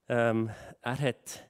Ähm, 0.08 0.52
er 0.82 1.00
hat 1.00 1.50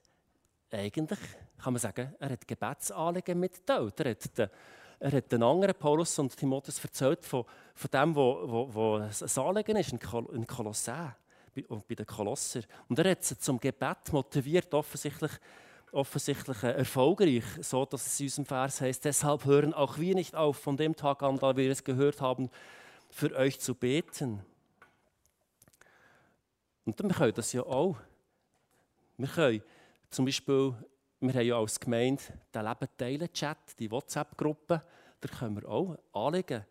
eigentlich, 0.70 1.18
kann 1.62 1.74
man 1.74 1.80
sagen, 1.80 2.14
er 2.18 2.30
hat 2.30 2.48
Gebetsanliegen 2.48 3.38
mitgeteilt. 3.38 4.00
Er 4.00 4.10
hat 4.12 4.38
den, 4.38 4.48
er 4.98 5.12
hat 5.12 5.30
den 5.30 5.42
anderen 5.42 5.74
Paulus 5.74 6.18
und 6.18 6.34
Timotheus 6.34 6.82
erzählt 6.82 7.26
von, 7.26 7.44
von 7.74 7.90
dem, 7.90 8.14
wo, 8.14 8.40
wo, 8.48 8.74
wo 8.74 8.94
ein 8.96 9.46
Anliegen 9.46 9.76
ist 9.76 9.92
in, 9.92 10.00
Kol 10.00 10.26
in 10.34 10.46
Kolossä, 10.46 11.14
bei, 11.54 11.66
bei 11.86 11.94
den 11.94 12.06
Kolosser. 12.06 12.62
Und 12.88 12.98
er 12.98 13.10
hat 13.10 13.24
sie 13.24 13.36
zum 13.36 13.60
Gebet 13.60 14.10
motiviert, 14.10 14.72
offensichtlich, 14.72 15.32
offensichtlich 15.92 16.62
erfolgreich, 16.62 17.44
so 17.60 17.84
dass 17.84 18.06
es 18.06 18.20
in 18.20 18.26
unserem 18.26 18.46
Vers 18.46 18.80
heißt: 18.80 19.04
Deshalb 19.04 19.44
hören 19.44 19.74
auch 19.74 19.98
wir 19.98 20.14
nicht 20.14 20.34
auf, 20.34 20.58
von 20.58 20.76
dem 20.76 20.94
Tag 20.94 21.22
an, 21.22 21.38
da 21.38 21.56
wir 21.56 21.70
es 21.70 21.84
gehört 21.84 22.20
haben, 22.20 22.50
für 23.10 23.34
euch 23.34 23.60
zu 23.60 23.74
beten. 23.74 24.40
Und 26.84 26.98
dann 27.00 27.10
können 27.10 27.34
das 27.34 27.52
ja 27.52 27.62
auch. 27.62 27.96
Wir 29.16 29.28
können 29.28 29.62
zum 30.10 30.24
Beispiel, 30.24 30.74
wir 31.20 31.34
haben 31.34 31.46
ja 31.46 31.58
als 31.58 31.80
Gemeinde 31.80 32.22
den 32.54 32.64
Leben 32.64 32.88
teilen 32.96 33.32
Chat, 33.32 33.78
die 33.78 33.90
WhatsApp-Gruppe, 33.90 34.82
da 35.20 35.28
können 35.28 35.60
wir 35.60 35.68
auch 35.68 35.98
Anliegen 36.12 36.64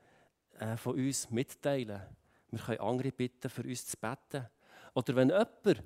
äh, 0.59 0.77
von 0.77 0.95
uns 0.95 1.29
mitteilen. 1.29 2.01
Wir 2.49 2.59
können 2.59 2.79
andere 2.79 3.11
bitten, 3.11 3.49
für 3.49 3.63
uns 3.63 3.85
zu 3.85 3.97
beten. 3.97 4.47
Oder 4.93 5.15
wenn 5.15 5.29
jemand 5.29 5.83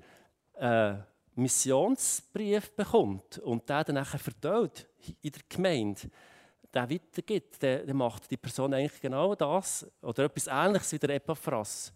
äh, 0.54 0.94
Missionsbrief 1.34 2.74
bekommt 2.74 3.38
und 3.38 3.68
der 3.68 3.84
dann 3.84 3.94
nachher 3.94 4.18
verteilt 4.18 4.86
in 5.22 5.32
der 5.32 5.42
Gemeinde, 5.48 6.10
der 6.72 6.90
weitergibt, 6.90 7.62
dann 7.62 7.96
macht 7.96 8.30
die 8.30 8.36
Person 8.36 8.74
eigentlich 8.74 9.00
genau 9.00 9.34
das 9.34 9.86
oder 10.00 10.24
etwas 10.24 10.46
Ähnliches 10.46 10.92
wie 10.92 10.98
der 10.98 11.16
Epaphras 11.16 11.92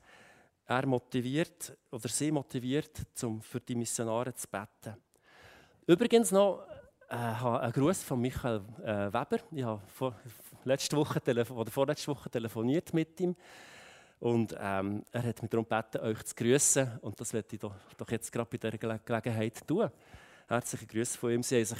er 0.67 0.87
motiviert 0.87 1.77
oder 1.91 2.09
sie 2.09 2.33
motiviert, 2.33 3.07
um 3.23 3.41
für 3.41 3.61
die 3.61 3.77
Missionare 3.77 4.35
zu 4.35 4.49
beten. 4.49 4.97
Übrigens 5.87 6.33
noch 6.33 6.67
äh, 7.09 7.15
einen 7.15 7.73
Gruß 7.73 8.03
von 8.03 8.21
Michael 8.21 8.63
äh, 8.83 9.13
Weber. 9.13 9.39
Ich 9.53 9.63
habe 9.63 9.81
vor, 9.87 10.17
letzte 10.65 10.97
Woche 10.97 11.21
oder 11.53 11.71
vorletzte 11.71 12.09
Woche 12.09 12.29
telefoniert 12.29 12.93
mit 12.93 13.21
ihm. 13.21 13.37
Und 14.21 14.57
ähm, 14.59 15.05
er 15.13 15.23
hat 15.23 15.43
mich 15.43 15.51
darum 15.51 15.69
gebeten, 15.69 15.99
euch 15.99 16.23
zu 16.25 16.35
grüßen. 16.35 16.99
Und 17.03 17.21
das 17.21 17.33
werde 17.33 17.49
ich 17.53 17.61
doch, 17.61 17.75
doch 17.97 18.11
jetzt 18.11 18.33
gerade 18.33 18.49
bei 18.51 18.57
dieser 18.57 18.79
Gele 18.79 19.01
Gelegenheit 19.05 19.67
tun. 19.67 19.91
Herzliche 20.49 20.87
Grüße 20.87 21.19
von 21.19 21.31
ihm. 21.33 21.43
Sie 21.43 21.57
haben 21.57 21.65
sich 21.65 21.79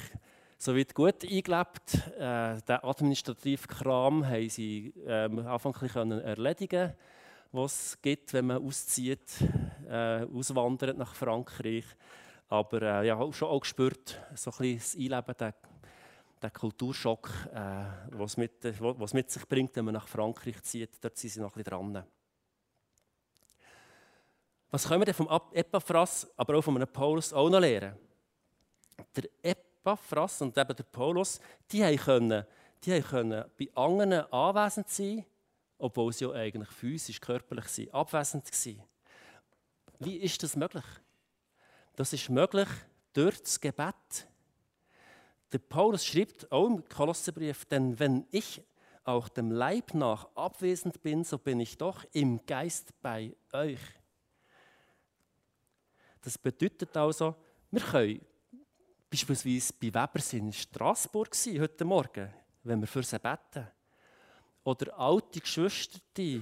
soweit 0.57 0.93
gut 0.93 1.23
eingelebt. 1.23 1.95
Äh, 2.17 2.61
den 2.61 2.83
administrativen 2.83 3.67
Kram 3.67 4.27
haben 4.27 4.49
sie 4.49 4.93
ähm, 5.05 5.39
erledigen 5.39 6.69
können 6.69 6.93
was 7.51 7.73
es 7.73 8.01
gibt, 8.01 8.33
wenn 8.33 8.47
man 8.47 8.63
auszieht, 8.63 9.41
äh, 9.87 10.25
auswandert 10.25 10.97
nach 10.97 11.15
Frankreich. 11.15 11.85
Aber 12.49 12.81
äh, 12.81 13.07
ja, 13.07 13.33
schon 13.33 13.49
auch 13.49 13.59
gespürt, 13.59 14.19
so 14.35 14.51
ein 14.51 14.57
bisschen 14.57 14.77
das 14.77 14.95
Einleben, 14.95 15.35
der, 15.39 15.53
der 16.41 16.51
Kulturschock, 16.51 17.29
äh, 17.53 17.85
was, 18.11 18.37
mit, 18.37 18.53
was 18.79 19.13
mit 19.13 19.29
sich 19.29 19.47
bringt, 19.47 19.75
wenn 19.75 19.85
man 19.85 19.95
nach 19.95 20.07
Frankreich 20.07 20.61
zieht. 20.63 20.91
Dort 21.01 21.17
sind 21.17 21.31
sie 21.31 21.39
noch 21.39 21.55
ein 21.55 21.63
bisschen 21.63 21.93
dran. 21.93 22.03
Was 24.69 24.87
können 24.87 25.01
wir 25.01 25.05
denn 25.05 25.13
vom 25.13 25.29
Epaphras, 25.53 26.27
aber 26.35 26.57
auch 26.57 26.61
von 26.61 26.75
einem 26.75 26.87
Paulus 26.87 27.31
auch 27.33 27.49
noch 27.49 27.59
lernen? 27.59 27.95
Der 29.15 29.29
Epaphras 29.41 30.41
und 30.41 30.57
eben 30.57 30.75
der 30.75 30.83
Paulus, 30.83 31.39
die 31.71 31.95
können, 31.97 32.45
die 32.83 33.01
können 33.01 33.45
bei 33.57 33.69
anderen 33.75 34.13
anwesend 34.31 34.89
sein 34.89 35.25
obwohl 35.77 36.13
sie 36.13 36.25
ja 36.25 36.31
eigentlich 36.31 36.69
physisch, 36.69 37.21
körperlich 37.21 37.67
sind, 37.67 37.93
abwesend 37.93 38.45
waren. 38.45 38.83
Wie 39.99 40.17
ist 40.17 40.41
das 40.43 40.55
möglich? 40.55 40.85
Das 41.95 42.13
ist 42.13 42.29
möglich 42.29 42.67
durch 43.13 43.39
das 43.41 43.59
Gebet. 43.59 44.27
Der 45.51 45.59
Paulus 45.59 46.05
schreibt 46.05 46.51
auch 46.51 46.67
im 46.67 46.87
Kolosserbrief, 46.87 47.65
denn 47.65 47.97
wenn 47.99 48.27
ich 48.31 48.61
auch 49.03 49.29
dem 49.29 49.51
Leib 49.51 49.93
nach 49.93 50.27
abwesend 50.35 51.01
bin, 51.01 51.23
so 51.23 51.37
bin 51.37 51.59
ich 51.59 51.77
doch 51.77 52.03
im 52.11 52.45
Geist 52.45 52.91
bei 53.01 53.35
euch. 53.53 53.79
Das 56.21 56.37
bedeutet 56.37 56.95
also, 56.97 57.35
wir 57.71 57.81
können 57.81 58.21
beispielsweise 59.09 59.73
bei 59.79 59.87
Weber 59.87 60.23
in 60.33 60.51
Straßburg 60.51 61.33
sein 61.35 61.61
heute 61.61 61.85
Morgen, 61.85 62.33
wenn 62.63 62.79
wir 62.79 62.87
für 62.87 63.03
sie 63.03 63.19
beten. 63.19 63.67
Oder 64.63 64.99
alte 64.99 65.39
Geschwister, 65.39 65.99
die 66.15 66.41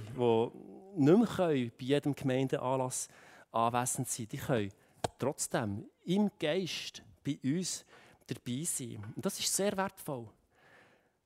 nicht 0.96 1.18
mehr 1.18 1.26
bei 1.36 1.70
jedem 1.78 2.14
Gemeindeanlass 2.14 3.08
anwesend 3.52 4.08
sein 4.08 4.28
die 4.28 4.36
können 4.36 4.72
trotzdem 5.18 5.86
im 6.04 6.30
Geist 6.38 7.02
bei 7.24 7.38
uns 7.42 7.84
dabei 8.26 8.64
sein. 8.64 9.02
Und 9.14 9.24
das 9.24 9.38
ist 9.38 9.54
sehr 9.54 9.76
wertvoll. 9.76 10.28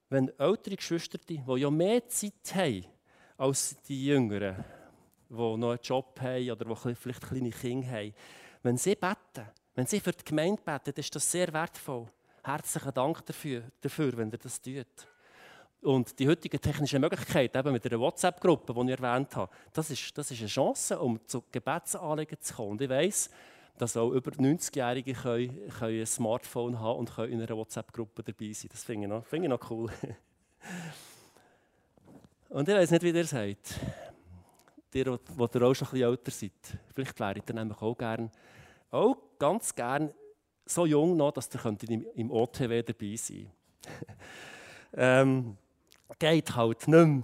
Wenn 0.08 0.28
ältere 0.38 0.76
Geschwister, 0.76 1.18
die 1.18 1.42
ja 1.56 1.70
mehr 1.70 2.06
Zeit 2.08 2.54
haben 2.54 2.84
als 3.36 3.76
die 3.82 4.06
Jüngeren, 4.06 4.64
die 5.30 5.34
noch 5.34 5.70
einen 5.70 5.78
Job 5.82 6.20
haben 6.20 6.50
oder 6.50 6.64
die 6.64 6.94
vielleicht 6.94 7.22
kleine 7.22 7.50
Kinder 7.50 7.88
haben, 7.88 8.14
wenn 8.62 8.76
sie 8.76 8.94
beten, 8.94 9.48
wenn 9.74 9.86
sie 9.86 10.00
für 10.00 10.12
die 10.12 10.24
Gemeinde 10.24 10.60
beten, 10.62 10.98
ist 10.98 11.14
das 11.14 11.30
sehr 11.30 11.52
wertvoll. 11.52 12.06
Herzlichen 12.42 12.92
Dank 12.92 13.24
dafür, 13.24 13.62
dafür 13.80 14.16
wenn 14.16 14.30
ihr 14.30 14.38
das 14.38 14.60
tut. 14.60 14.86
Und 15.82 16.18
die 16.18 16.28
heutigen 16.28 16.60
technischen 16.60 17.00
Möglichkeiten, 17.00 17.56
eben 17.56 17.72
mit 17.72 17.84
der 17.84 17.98
WhatsApp-Gruppe, 17.98 18.74
die 18.74 18.92
ich 18.92 19.00
erwähnt 19.00 19.34
habe, 19.34 19.50
das 19.72 19.90
ist, 19.90 20.16
das 20.18 20.30
ist 20.30 20.40
eine 20.40 20.48
Chance, 20.48 20.98
um 20.98 21.18
zu 21.26 21.42
Gebetsanliegen 21.50 22.38
zu 22.40 22.54
kommen. 22.54 22.72
Und 22.72 22.82
ich 22.82 22.90
weiss, 22.90 23.30
dass 23.78 23.96
auch 23.96 24.10
über 24.10 24.30
90-Jährige 24.32 25.14
können, 25.14 25.70
können 25.70 26.00
ein 26.00 26.06
Smartphone 26.06 26.78
haben 26.78 26.98
und 26.98 27.14
können 27.14 27.32
in 27.32 27.40
einer 27.40 27.56
WhatsApp-Gruppe 27.56 28.22
dabei 28.22 28.52
sein. 28.52 28.68
Das 28.70 28.84
finde 28.84 29.06
ich, 29.06 29.08
noch, 29.08 29.32
ich 29.32 29.48
noch 29.48 29.70
cool. 29.70 29.90
und 32.50 32.68
ich 32.68 32.74
weiß 32.74 32.90
nicht, 32.90 33.02
wie 33.02 33.10
ihr 33.10 33.24
seid. 33.24 33.58
Ihr, 34.92 35.04
die 35.04 35.62
auch 35.62 35.74
schon 35.74 35.88
ein 35.88 35.92
bisschen 35.92 36.02
älter 36.02 36.30
seid. 36.30 36.78
Vielleicht 36.94 37.20
wäre 37.20 37.38
ich 37.38 37.44
dann 37.44 37.56
nämlich 37.56 37.80
auch 37.80 37.96
gern, 37.96 38.30
auch 38.90 39.16
ganz 39.38 39.74
gern 39.74 40.12
so 40.66 40.86
jung 40.86 41.16
noch, 41.16 41.32
dass 41.32 41.48
ihr 41.54 42.06
im 42.14 42.30
OTW 42.30 42.82
dabei 42.82 43.16
sein 43.16 43.50
könnt. 43.82 44.18
ähm, 44.94 45.56
geht 46.18 46.54
halt 46.54 46.88
nicht 46.88 47.06
mehr. 47.06 47.22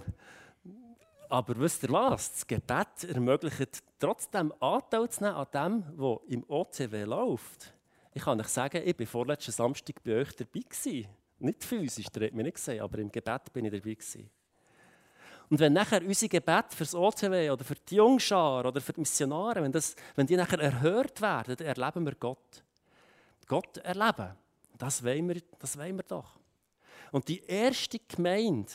Aber 1.29 1.57
wisst 1.59 1.83
ihr 1.83 1.89
was? 1.89 2.31
Das 2.31 2.47
Gebet 2.47 3.03
ermöglicht 3.09 3.83
trotzdem 3.99 4.53
Anteil 4.59 5.09
zu 5.09 5.23
nehmen 5.23 5.35
an 5.35 5.47
dem, 5.53 5.83
was 5.97 6.19
im 6.27 6.45
OCW 6.47 7.03
läuft. 7.03 7.73
Ich 8.13 8.23
kann 8.23 8.39
euch 8.39 8.47
sagen, 8.47 8.81
ich 8.83 8.97
war 8.97 9.05
vorletzten 9.05 9.51
Samstag 9.51 10.01
bei 10.03 10.21
euch 10.21 10.35
dabei. 10.35 10.61
Gewesen. 10.61 11.07
Nicht 11.39 11.63
physisch, 11.63 12.07
da 12.11 12.21
hat 12.21 12.33
mich 12.33 12.45
nicht 12.45 12.55
gesehen, 12.55 12.81
aber 12.81 12.97
im 12.99 13.11
Gebet 13.11 13.53
bin 13.53 13.65
ich 13.65 13.71
dabei. 13.71 13.93
Gewesen. 13.93 14.29
Und 15.49 15.59
wenn 15.59 15.73
nachher 15.73 16.01
unser 16.01 16.27
Gebet 16.27 16.73
für 16.73 16.83
das 16.83 16.93
OCW 16.93 17.49
oder 17.51 17.63
für 17.63 17.75
die 17.75 17.95
Jungschar 17.95 18.65
oder 18.65 18.81
für 18.81 18.93
die 18.93 18.99
Missionare, 18.99 19.63
wenn, 19.63 19.71
das, 19.71 19.95
wenn 20.15 20.27
die 20.27 20.35
nachher 20.35 20.59
erhört 20.59 21.21
werden, 21.21 21.55
dann 21.55 21.67
erleben 21.67 22.05
wir 22.05 22.15
Gott. 22.15 22.63
Gott 23.47 23.77
erleben. 23.77 24.35
Das 24.77 25.03
wollen 25.03 25.29
wir, 25.29 25.41
das 25.57 25.77
wollen 25.77 25.95
wir 25.95 26.03
doch. 26.03 26.37
Und 27.11 27.27
die 27.29 27.41
erste 27.45 27.99
Gemeinde 27.99 28.71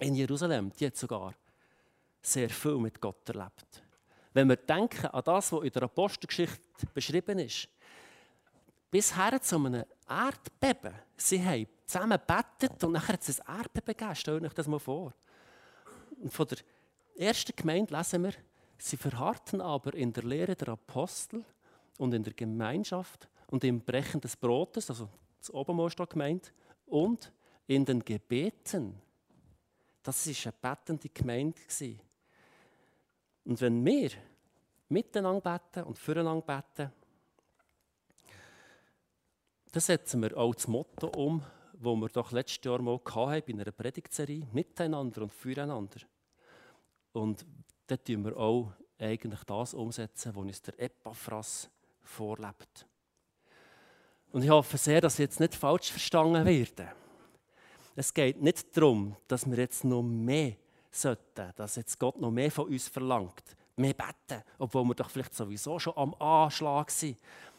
in 0.00 0.14
Jerusalem, 0.14 0.70
die 0.78 0.86
hat 0.86 0.96
sogar 0.96 1.34
sehr 2.20 2.50
viel 2.50 2.76
mit 2.76 3.00
Gott 3.00 3.26
erlebt. 3.28 3.82
Wenn 4.34 4.48
wir 4.48 4.56
denken 4.56 5.06
an 5.06 5.22
das, 5.24 5.52
was 5.52 5.64
in 5.64 5.70
der 5.70 5.84
Apostelgeschichte 5.84 6.86
beschrieben 6.92 7.38
ist, 7.38 7.68
bisher 8.90 9.40
zu 9.40 9.56
einem 9.56 9.84
Erdbeben. 10.08 10.94
Sie 11.16 11.42
haben 11.44 11.66
zusammen 11.86 12.18
gebetet 12.18 12.84
und 12.84 12.92
nachher 12.92 13.14
hat 13.14 13.28
es 13.28 13.40
ein 13.40 13.58
Erdbeben 13.58 13.96
gegeben. 13.96 14.14
Stellt 14.14 14.44
euch 14.44 14.54
das 14.54 14.68
mal 14.68 14.78
vor. 14.78 15.14
Und 16.24 16.32
von 16.32 16.46
der 16.46 16.58
ersten 17.16 17.54
Gemeinde 17.54 17.94
lesen 17.94 18.24
wir, 18.24 18.32
sie 18.78 18.96
verharrten 18.96 19.60
aber 19.60 19.92
in 19.92 20.10
der 20.10 20.24
Lehre 20.24 20.56
der 20.56 20.70
Apostel 20.70 21.44
und 21.98 22.14
in 22.14 22.22
der 22.24 22.32
Gemeinschaft 22.32 23.28
und 23.48 23.62
im 23.62 23.82
Brechen 23.82 24.22
des 24.22 24.34
Brotes, 24.34 24.88
also 24.88 25.10
das 25.38 25.50
Obermost 25.50 25.98
gemeint, 26.08 26.50
und 26.86 27.30
in 27.66 27.84
den 27.84 28.02
Gebeten. 28.02 28.98
Das 30.02 30.26
war 30.26 30.52
eine 30.62 30.76
betende 30.76 31.10
Gemeinde. 31.10 31.60
Und 33.44 33.60
wenn 33.60 33.84
wir 33.84 34.10
miteinander 34.88 35.58
beten 35.58 35.86
und 35.86 35.98
füreinander 35.98 36.40
beten, 36.40 36.90
dann 39.72 39.80
setzen 39.82 40.22
wir 40.22 40.34
auch 40.38 40.54
das 40.54 40.68
Motto 40.68 41.08
um, 41.08 41.42
das 41.74 41.82
wir 41.82 42.08
doch 42.08 42.32
letztes 42.32 42.64
Jahr 42.64 42.80
mal 42.80 42.98
hatten, 42.98 43.58
bei 43.58 43.62
einer 43.62 43.72
Predigtserie, 43.72 44.46
miteinander 44.52 45.20
und 45.20 45.32
füreinander. 45.34 46.00
Und 47.14 47.46
dann 47.86 48.02
tun 48.02 48.24
wir 48.24 48.36
auch 48.36 48.72
eigentlich 48.98 49.44
das 49.44 49.72
umsetzen, 49.72 50.34
was 50.34 50.42
uns 50.42 50.62
der 50.62 50.78
Epaphras 50.80 51.70
vorlebt. 52.02 52.86
Und 54.32 54.42
ich 54.42 54.50
hoffe 54.50 54.76
sehr, 54.76 55.00
dass 55.00 55.14
ich 55.14 55.20
jetzt 55.20 55.38
nicht 55.38 55.54
falsch 55.54 55.92
verstanden 55.92 56.44
werde. 56.44 56.92
Es 57.94 58.12
geht 58.12 58.42
nicht 58.42 58.76
darum, 58.76 59.14
dass 59.28 59.48
wir 59.48 59.56
jetzt 59.58 59.84
noch 59.84 60.02
mehr 60.02 60.56
sollten, 60.90 61.52
dass 61.54 61.76
jetzt 61.76 62.00
Gott 62.00 62.20
noch 62.20 62.32
mehr 62.32 62.50
von 62.50 62.66
uns 62.66 62.88
verlangt. 62.88 63.44
Mehr 63.76 63.94
beten, 63.94 64.42
obwohl 64.58 64.84
wir 64.84 64.94
doch 64.94 65.10
vielleicht 65.10 65.34
sowieso 65.34 65.78
schon 65.78 65.96
am 65.96 66.14
Anschlag 66.14 66.90
sind. 66.90 67.18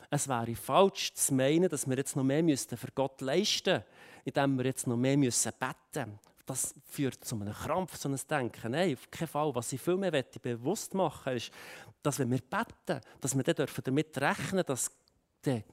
Es 0.09 0.27
wäre 0.27 0.55
falsch 0.55 1.13
zu 1.13 1.33
meinen, 1.33 1.69
dass 1.69 1.87
wir 1.87 1.95
jetzt 1.95 2.15
noch 2.17 2.23
mehr 2.23 2.43
müssten 2.43 2.77
für 2.77 2.91
Gott 2.93 3.21
leisten 3.21 3.75
müssten, 3.75 3.83
indem 4.25 4.57
wir 4.57 4.65
jetzt 4.65 4.85
noch 4.85 4.97
mehr 4.97 5.17
müssen 5.17 5.51
beten 5.57 6.19
Das 6.45 6.75
führt 6.87 7.23
zu 7.25 7.35
einem 7.35 7.53
Krampf, 7.53 7.97
zu 7.97 8.07
einem 8.07 8.19
Denken. 8.29 8.71
Nein, 8.71 8.93
auf 8.93 9.09
keinen 9.09 9.27
Fall. 9.27 9.55
Was 9.55 9.73
ich 9.73 9.81
viel 9.81 9.97
mehr 9.97 10.11
bewusst 10.11 10.93
machen 10.93 11.33
ist, 11.33 11.51
dass 12.03 12.19
wenn 12.19 12.29
wir 12.29 12.41
beten, 12.41 13.01
dass 13.19 13.35
wir 13.35 13.43
dann 13.43 13.67
damit 13.83 14.17
rechnen 14.17 14.63
dass 14.65 14.91
der 15.43 15.63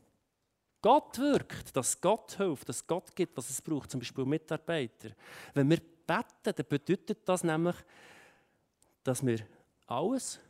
Gott 0.81 1.17
wirkt, 1.19 1.77
dass 1.77 2.01
Gott 2.01 2.37
hilft, 2.37 2.69
dass 2.69 2.85
Gott 2.87 3.15
gibt, 3.15 3.37
was 3.37 3.49
es 3.49 3.63
braucht, 3.63 3.91
zum 3.91 4.01
Beispiel 4.01 4.25
Mitarbeiter. 4.25 5.11
Wenn 5.55 5.71
wir 5.71 5.79
beten, 5.79 6.57
dann 6.57 6.67
bedeutet 6.69 7.21
das 7.29 7.45
nämlich, 7.45 7.77
dass 9.05 9.25
wir 9.25 9.41
alles 9.87 10.41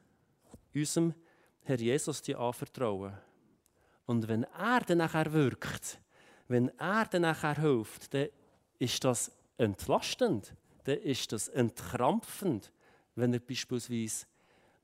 unserem 0.75 1.15
Herr 1.65 1.79
Jesus 1.79 2.27
anvertrauen. 2.31 3.13
Und 4.07 4.27
wenn 4.27 4.45
er 4.45 4.81
dann 4.81 4.99
nachher 4.99 5.33
wirkt, 5.33 6.01
wenn 6.49 6.69
er 6.79 7.05
dann 7.07 7.23
nachher 7.23 7.57
hilft, 7.57 8.15
dann 8.15 8.29
ist 8.79 9.05
das 9.05 9.31
entlastend, 9.63 10.55
dann 10.85 10.99
ist 10.99 11.33
das 11.33 11.49
entkrampfend, 11.49 12.73
wenn 13.15 13.33
er 13.33 13.41
beispielsweise 13.41 14.27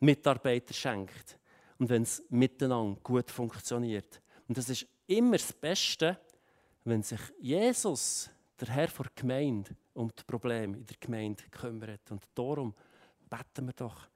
Mitarbeiter 0.01 0.75
schenkt 0.75 1.39
und 1.79 1.89
wenn 1.89 2.03
es 2.03 2.23
miteinander 2.29 3.01
gut 3.03 3.31
funktioniert. 3.31 4.21
Und 4.47 4.57
das 4.57 4.69
ist 4.69 4.87
immer 5.07 5.37
das 5.37 5.53
Beste, 5.53 6.19
wenn 6.85 7.03
sich 7.03 7.21
Jesus, 7.41 8.31
der 8.61 8.69
Herr 8.69 8.89
der 8.89 9.07
Gemeinde, 9.15 9.77
um 9.95 10.09
die 10.09 10.25
Probleme 10.25 10.79
in 10.79 10.87
der 10.87 10.97
Gemeinde 10.99 11.45
kümmert. 11.51 12.11
Und 12.11 12.23
darum 12.35 12.75
beten 13.29 13.67
wir 13.67 13.73
doch. 13.73 14.09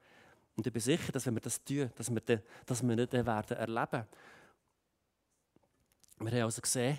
Und 0.56 0.66
ich 0.66 0.72
bin 0.72 0.82
sicher, 0.82 1.12
dass 1.12 1.26
wenn 1.26 1.34
wir 1.34 1.40
das 1.40 1.62
tun, 1.62 1.90
dass 1.96 2.10
wir, 2.10 2.20
dann, 2.20 2.42
dass 2.66 2.82
wir 2.82 2.96
nicht 2.96 3.12
werden 3.12 3.56
erleben. 3.56 4.06
Wir 6.18 6.30
haben 6.30 6.42
also 6.42 6.60
gesehen, 6.60 6.98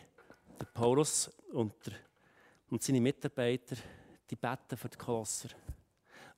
der 0.59 0.65
Paulus 0.65 1.29
und, 1.51 1.73
der, 1.85 1.93
und 2.69 2.81
seine 2.81 3.01
Mitarbeiter, 3.01 3.75
die 4.29 4.35
beten 4.35 4.77
für 4.77 4.89
die 4.89 4.97
Kolosser. 4.97 5.49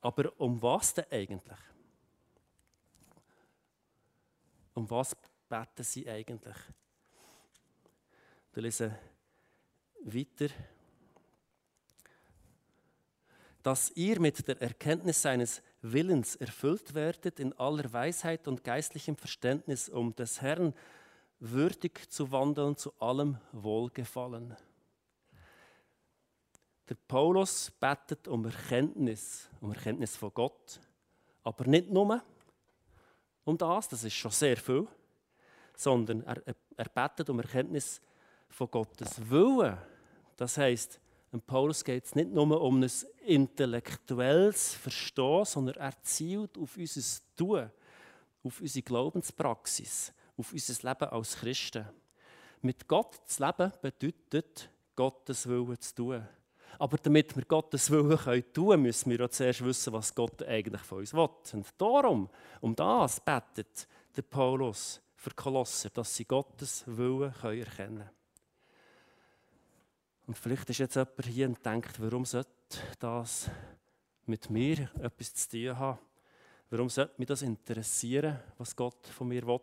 Aber 0.00 0.32
um 0.38 0.60
was 0.60 0.94
denn 0.94 1.06
eigentlich? 1.10 1.58
Um 4.74 4.88
was 4.90 5.16
beten 5.48 5.82
sie 5.82 6.08
eigentlich? 6.08 6.56
Wir 8.52 8.62
lesen 8.62 8.94
weiter. 10.04 10.48
Dass 13.62 13.90
ihr 13.96 14.20
mit 14.20 14.46
der 14.46 14.60
Erkenntnis 14.62 15.22
seines 15.22 15.62
Willens 15.82 16.36
erfüllt 16.36 16.94
werdet 16.94 17.40
in 17.40 17.52
aller 17.54 17.92
Weisheit 17.92 18.46
und 18.46 18.64
geistlichem 18.64 19.16
Verständnis, 19.16 19.88
um 19.88 20.14
des 20.14 20.40
Herrn 20.40 20.72
würdig 21.40 22.10
zu 22.10 22.30
wandeln, 22.30 22.76
zu 22.76 22.92
allem 23.00 23.38
Wohlgefallen. 23.52 24.56
Der 26.88 26.94
Paulus 26.94 27.70
betet 27.70 28.28
um 28.28 28.44
Erkenntnis, 28.44 29.48
um 29.60 29.72
Erkenntnis 29.72 30.16
von 30.16 30.32
Gott, 30.32 30.80
aber 31.42 31.66
nicht 31.66 31.90
nur 31.90 32.22
um 33.44 33.58
das, 33.58 33.88
das 33.88 34.04
ist 34.04 34.14
schon 34.14 34.30
sehr 34.30 34.56
viel, 34.56 34.86
sondern 35.76 36.22
er, 36.22 36.42
er 36.76 36.88
betet 36.88 37.28
um 37.30 37.38
Erkenntnis 37.40 38.00
von 38.48 38.70
Gottes 38.70 39.18
Willen. 39.28 39.76
Das 40.36 40.58
heißt, 40.58 41.00
Paulus 41.46 41.84
geht 41.84 42.04
es 42.04 42.14
nicht 42.14 42.30
nur 42.30 42.60
um 42.60 42.82
ein 42.82 42.90
intellektuelles 43.24 44.74
Verstehen, 44.74 45.44
sondern 45.44 45.76
er 45.76 46.02
zielt 46.02 46.56
auf 46.56 46.76
unser 46.76 47.20
Tun, 47.36 47.70
auf 48.42 48.60
unsere 48.60 48.82
Glaubenspraxis, 48.82 50.12
auf 50.36 50.52
unser 50.52 50.88
Leben 50.88 51.10
als 51.10 51.36
Christen. 51.36 51.86
Mit 52.62 52.88
Gott 52.88 53.20
zu 53.26 53.44
leben 53.44 53.72
bedeutet, 53.82 54.70
Gottes 54.94 55.46
Willen 55.46 55.80
zu 55.80 55.94
tun. 55.94 56.26
Aber 56.78 56.96
damit 56.98 57.36
wir 57.36 57.44
Gottes 57.44 57.90
Willen 57.90 58.18
tun 58.52 58.68
können, 58.70 58.82
müssen 58.82 59.10
wir 59.10 59.24
auch 59.24 59.30
zuerst 59.30 59.64
wissen, 59.64 59.92
was 59.92 60.14
Gott 60.14 60.42
eigentlich 60.42 60.82
von 60.82 60.98
uns 60.98 61.14
will. 61.14 61.28
Und 61.52 61.66
darum, 61.78 62.28
um 62.60 62.74
das 62.74 63.20
betet 63.20 63.88
der 64.16 64.22
Paulus 64.22 65.00
für 65.14 65.30
Kolosser, 65.30 65.90
dass 65.90 66.14
sie 66.14 66.24
Gottes 66.24 66.84
Willen 66.86 67.32
erkennen 67.42 67.66
können. 67.76 68.10
Und 70.26 70.36
vielleicht 70.36 70.68
ist 70.70 70.78
jetzt 70.78 70.96
jemand 70.96 71.26
hier 71.26 71.48
und 71.48 71.64
denkt, 71.64 72.00
warum 72.00 72.24
sollte 72.24 72.50
das 72.98 73.48
mit 74.26 74.50
mir 74.50 74.90
etwas 75.00 75.34
zu 75.34 75.50
tun 75.50 75.78
haben? 75.78 75.98
Warum 76.68 76.88
sollte 76.88 77.14
mich 77.18 77.28
das 77.28 77.42
interessieren, 77.42 78.40
was 78.58 78.74
Gott 78.74 79.06
von 79.06 79.28
mir 79.28 79.46
will? 79.46 79.60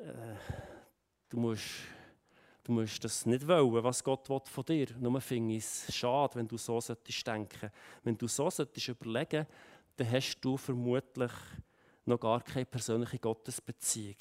Äh, 0.00 0.36
du, 1.28 1.36
musst, 1.36 1.66
du 2.64 2.72
musst 2.72 3.02
das 3.04 3.26
nicht 3.26 3.46
wollen, 3.46 3.84
was 3.84 4.02
Gott 4.04 4.28
will 4.28 4.40
von 4.44 4.64
dir. 4.64 4.86
Nur 4.98 5.20
finde 5.20 5.54
ich 5.54 5.64
es 5.64 5.94
schade, 5.94 6.36
wenn 6.36 6.48
du 6.48 6.56
so 6.56 6.80
solltest 6.80 7.26
denken. 7.26 7.70
Wenn 8.02 8.16
du 8.16 8.28
so 8.28 8.48
solltest 8.50 8.88
überlegen, 8.88 9.46
dann 9.96 10.10
hast 10.10 10.40
du 10.40 10.56
vermutlich 10.56 11.32
noch 12.04 12.18
gar 12.18 12.40
keine 12.42 12.66
persönliche 12.66 13.18
Gottesbeziehung. 13.18 14.16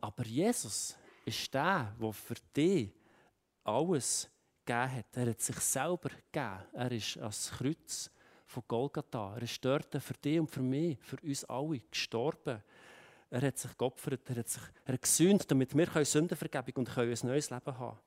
Aber 0.00 0.24
Jesus 0.24 0.96
ist 1.24 1.52
der, 1.52 1.94
der 1.98 2.12
für 2.12 2.36
dich 2.54 2.92
alles 3.64 4.30
gegeben 4.64 4.92
hat. 4.96 5.16
Er 5.16 5.30
hat 5.30 5.40
sich 5.40 5.56
selber 5.56 6.10
gegeben. 6.10 6.62
Er 6.72 6.92
ist 6.92 7.16
ans 7.18 7.50
Kreuz 7.50 8.10
von 8.46 8.62
Golgatha. 8.68 9.34
Er 9.36 9.42
ist 9.42 9.64
dort 9.64 9.94
für 10.02 10.14
dich 10.14 10.40
und 10.40 10.50
für 10.50 10.62
mich, 10.62 10.98
für 11.00 11.16
uns 11.22 11.44
alle 11.44 11.80
gestorben. 11.90 12.62
Er 13.34 13.48
hat 13.48 13.58
sich 13.58 13.76
geopfert, 13.76 14.30
er 14.30 14.36
hat 14.36 14.48
sich 14.48 14.62
er 14.84 14.94
hat 14.94 15.02
gesühnt, 15.02 15.50
damit 15.50 15.76
wir 15.76 16.04
Sündenvergebung 16.04 16.76
und 16.76 16.88
können 16.88 17.10
ein 17.10 17.26
neues 17.26 17.50
Leben 17.50 17.78
haben 17.80 17.98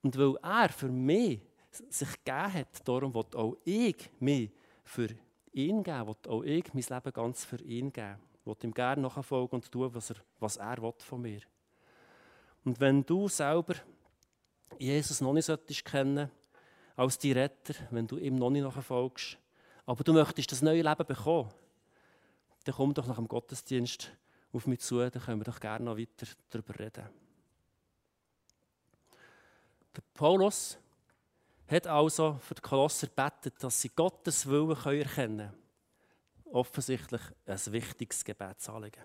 Und 0.00 0.16
weil 0.16 0.36
er 0.44 0.68
für 0.68 0.86
mich 0.86 1.40
sich 1.88 2.12
gegeben 2.24 2.54
hat, 2.54 2.88
darum 2.88 3.12
will 3.12 3.24
auch 3.34 3.56
ich 3.64 3.96
mich 4.20 4.52
für 4.84 5.08
ihn 5.52 5.82
geben, 5.82 6.06
will 6.06 6.30
auch 6.30 6.42
ich 6.44 6.72
mein 6.72 6.84
Leben 6.88 7.12
ganz 7.12 7.44
für 7.44 7.60
ihn 7.60 7.92
geben. 7.92 8.20
Will 8.44 8.56
ihm 8.62 8.72
gerne 8.72 9.02
nachfolgen 9.02 9.56
und 9.56 9.72
tun, 9.72 9.92
was 9.92 10.10
er, 10.10 10.16
was 10.38 10.56
er 10.58 10.80
will 10.80 10.94
von 10.98 11.20
mir. 11.20 11.40
Und 12.64 12.78
wenn 12.78 13.04
du 13.04 13.26
selber 13.26 13.74
Jesus 14.78 15.20
noch 15.20 15.32
nicht 15.32 15.46
solltest 15.46 15.84
kennen 15.84 16.30
als 16.94 17.18
die 17.18 17.32
Retter, 17.32 17.74
wenn 17.90 18.06
du 18.06 18.18
ihm 18.18 18.36
noch 18.36 18.50
nicht 18.50 18.62
nachfolgst, 18.62 19.36
aber 19.84 20.04
du 20.04 20.12
möchtest 20.12 20.52
das 20.52 20.62
neue 20.62 20.82
Leben 20.82 21.06
bekommen, 21.06 21.50
dann 22.62 22.74
komm 22.76 22.94
doch 22.94 23.08
nach 23.08 23.16
dem 23.16 23.26
Gottesdienst 23.26 24.12
auf 24.52 24.66
mich 24.66 24.80
zu, 24.80 24.98
dann 24.98 25.22
können 25.22 25.40
wir 25.40 25.44
doch 25.44 25.60
gerne 25.60 25.84
noch 25.84 25.96
weiter 25.96 26.26
darüber 26.50 26.78
reden. 26.78 27.08
Der 29.96 30.02
Paulus 30.14 30.78
hat 31.66 31.86
also 31.86 32.38
für 32.40 32.54
die 32.54 32.60
Kolosser 32.60 33.06
gebetet, 33.06 33.54
dass 33.62 33.80
sie 33.80 33.90
Gottes 33.90 34.46
Willen 34.46 34.70
erkennen 34.70 35.06
können. 35.14 35.52
Offensichtlich 36.52 37.22
ein 37.46 37.72
wichtiges 37.72 38.24
Gebetsanliegen 38.24 39.04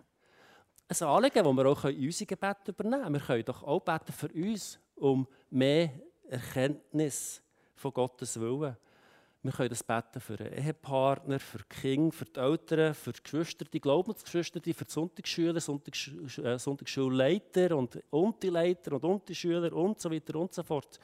ein 0.87 1.07
Anliegen, 1.07 1.43
das 1.43 1.55
wir 1.55 1.65
auch 1.65 1.83
in 1.85 2.05
unsere 2.05 2.25
Gebete 2.25 2.71
übernehmen 2.71 3.01
können. 3.01 3.13
Wir 3.13 3.21
können 3.21 3.45
doch 3.45 3.63
auch 3.63 3.79
beten 3.79 4.13
für 4.13 4.29
uns 4.29 4.79
um 4.95 5.27
mehr 5.49 5.91
Erkenntnis 6.27 7.41
von 7.75 7.91
Gottes 7.91 8.39
Willen. 8.39 8.77
Wir 9.45 9.51
können 9.51 9.69
das 9.69 9.83
beten 9.83 10.19
für 10.19 10.39
einen 10.39 10.53
Ehepartner, 10.53 11.39
für 11.39 11.59
die 11.59 11.65
Kinder, 11.65 12.11
für 12.11 12.25
die 12.25 12.39
Eltern, 12.39 12.95
für 12.95 13.13
die 13.13 13.21
Geschwister, 13.21 13.63
die 13.65 13.79
Glaubensgeschwister, 13.79 14.59
für 14.59 14.85
die 14.85 14.91
Sonntagsschüler, 14.91 15.61
Sonntags 15.61 16.07
äh, 16.39 16.57
Sonntagsschulleiter 16.57 17.77
und 17.77 18.01
Untileiter 18.09 18.93
und 18.93 19.03
Untischüler 19.03 19.71
und 19.71 20.01
so 20.01 20.09
weiter 20.09 20.35
und 20.39 20.51
so 20.51 20.63
fort. 20.63 20.99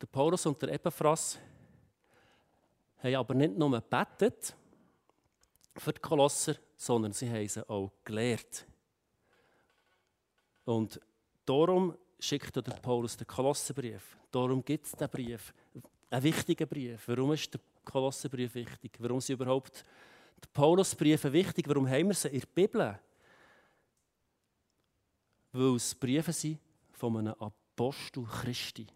Der 0.00 0.08
Paulus 0.08 0.44
und 0.46 0.60
der 0.60 0.72
Epaphras 0.72 1.38
haben 2.98 3.14
aber 3.14 3.34
nicht 3.34 3.56
nur 3.56 3.70
gebetet, 3.70 4.56
für 5.76 5.92
die 5.92 6.00
Kolosser, 6.00 6.56
sondern 6.76 7.12
sie 7.12 7.30
haben 7.30 7.46
sie 7.46 7.70
auch 7.70 7.92
gelehrt. 8.02 8.66
Und 10.64 11.00
darum 11.46 11.96
schickt 12.20 12.54
der 12.54 12.62
Paulus 12.62 13.16
den 13.16 13.26
Kolosserbrief. 13.26 14.16
Darum 14.30 14.64
gibt 14.64 14.86
es 14.86 14.92
diesen 14.92 15.08
Brief. 15.08 15.52
Ein 16.10 16.22
wichtiger 16.22 16.66
Brief. 16.66 17.08
Warum 17.08 17.32
ist 17.32 17.52
der 17.52 17.60
Kolosserbrief 17.84 18.54
wichtig? 18.54 18.92
Warum 18.98 19.20
sind 19.20 19.34
überhaupt 19.34 19.84
die 20.42 20.48
Paulusbriefe 20.52 21.32
wichtig? 21.32 21.68
Warum 21.68 21.88
haben 21.88 22.08
wir 22.08 22.14
sie 22.14 22.28
in 22.28 22.40
der 22.40 22.46
Bibel? 22.46 22.98
Weil 25.52 25.76
es 25.76 25.94
Briefe 25.94 26.32
sind 26.32 26.58
von 26.92 27.16
einem 27.16 27.34
Apostel 27.34 28.24
Christi. 28.24 28.86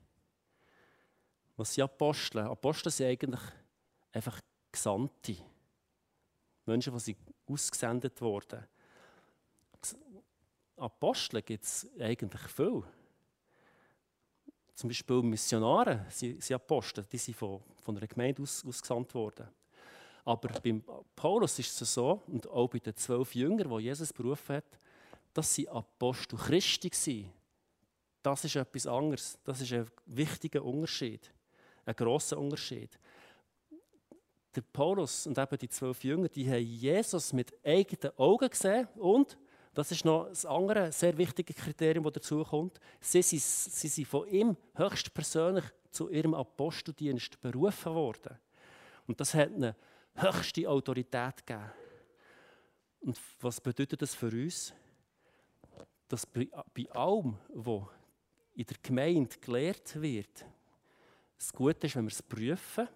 Was 1.57 1.75
sind 1.75 1.85
Apostel? 1.85 2.41
Apostel 2.41 2.91
sind 2.91 3.07
eigentlich 3.07 3.41
einfach 4.13 4.41
Gesandte. 4.71 5.37
Menschen, 6.67 6.93
die 6.93 7.01
sind 7.01 7.19
ausgesendet 7.47 8.21
wurden. 8.21 8.65
Apostel 10.77 11.43
gibt 11.43 11.65
es 11.65 11.89
eigentlich 12.01 12.43
viel. 12.43 12.83
Zum 14.75 14.89
Beispiel 14.89 15.23
Missionare 15.23 16.07
sind, 16.11 16.43
sind 16.43 16.57
Apostel, 16.57 17.05
die 17.11 17.19
sind 17.19 17.37
von, 17.37 17.61
von 17.81 17.97
einer 17.97 18.07
Gemeinde 18.07 18.43
aus, 18.43 18.65
ausgesandt 18.67 19.15
worden. 19.15 19.47
Aber 20.25 20.49
beim 20.61 20.83
Paulus 21.15 21.59
ist 21.59 21.81
es 21.81 21.95
so, 21.95 22.23
und 22.27 22.49
auch 22.49 22.69
bei 22.69 22.79
den 22.79 22.97
zwölf 22.97 23.35
Jüngern, 23.35 23.69
die 23.69 23.85
Jesus 23.85 24.13
berufen 24.13 24.57
hat, 24.57 24.79
dass 25.33 25.55
sie 25.55 25.69
Apostel 25.69 26.39
Christi 26.39 26.91
waren. 26.91 27.33
Das 28.23 28.45
ist 28.45 28.57
etwas 28.57 28.87
anderes. 28.87 29.39
Das 29.45 29.61
ist 29.61 29.73
ein 29.73 29.87
wichtiger 30.07 30.65
Unterschied. 30.65 31.31
Ein 31.85 31.95
grosser 31.95 32.39
Unterschied. 32.39 32.99
Der 34.57 34.63
Paulus 34.63 35.27
und 35.27 35.37
eben 35.37 35.59
die 35.59 35.69
zwölf 35.69 36.03
Jünger, 36.03 36.29
die 36.29 36.49
haben 36.49 36.65
Jesus 36.65 37.33
mit 37.33 37.53
eigenen 37.65 38.17
Augen 38.17 38.49
gesehen 38.49 38.89
und 38.95 39.37
das 39.75 39.91
ist 39.91 40.05
noch 40.05 40.29
das 40.29 40.47
andere 40.47 40.93
sehr 40.93 41.17
wichtige 41.19 41.53
Kriterium, 41.53 42.05
das 42.05 42.15
dazu 42.15 42.45
kommt. 42.45 42.79
Sie, 43.01 43.23
sie, 43.23 43.39
sie 43.39 43.89
sind 43.89 44.07
von 44.07 44.27
ihm 44.29 44.57
höchstpersönlich 44.75 45.65
zu 45.91 46.09
ihrem 46.11 46.35
Aposteldienst 46.35 47.41
berufen 47.41 47.95
worden. 47.95 48.39
Und 49.07 49.21
das 49.21 49.35
hat 49.35 49.53
eine 49.53 49.77
höchste 50.15 50.69
Autorität 50.69 51.47
gegeben. 51.47 51.71
Und 53.01 53.21
was 53.41 53.61
bedeutet 53.61 54.01
das 54.01 54.15
für 54.15 54.29
uns? 54.31 54.73
Dass 56.09 56.25
bei, 56.25 56.49
bei 56.73 56.91
allem, 56.93 57.37
was 57.49 57.83
in 58.55 58.67
der 58.67 58.77
Gemeinde 58.83 59.37
gelehrt 59.41 60.01
wird, 60.01 60.47
es 61.37 61.53
gut 61.53 61.83
ist, 61.83 61.97
wenn 61.97 62.05
wir 62.05 62.13
es 62.13 62.23
prüfen, 62.23 62.89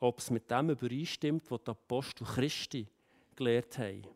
ob 0.00 0.18
es 0.18 0.30
mit 0.30 0.50
dem 0.50 0.70
übereinstimmt, 0.70 1.50
was 1.50 1.62
die 1.62 1.70
Apostel 1.70 2.24
Christi 2.24 2.88
gelehrt 3.34 3.78
haben. 3.78 4.06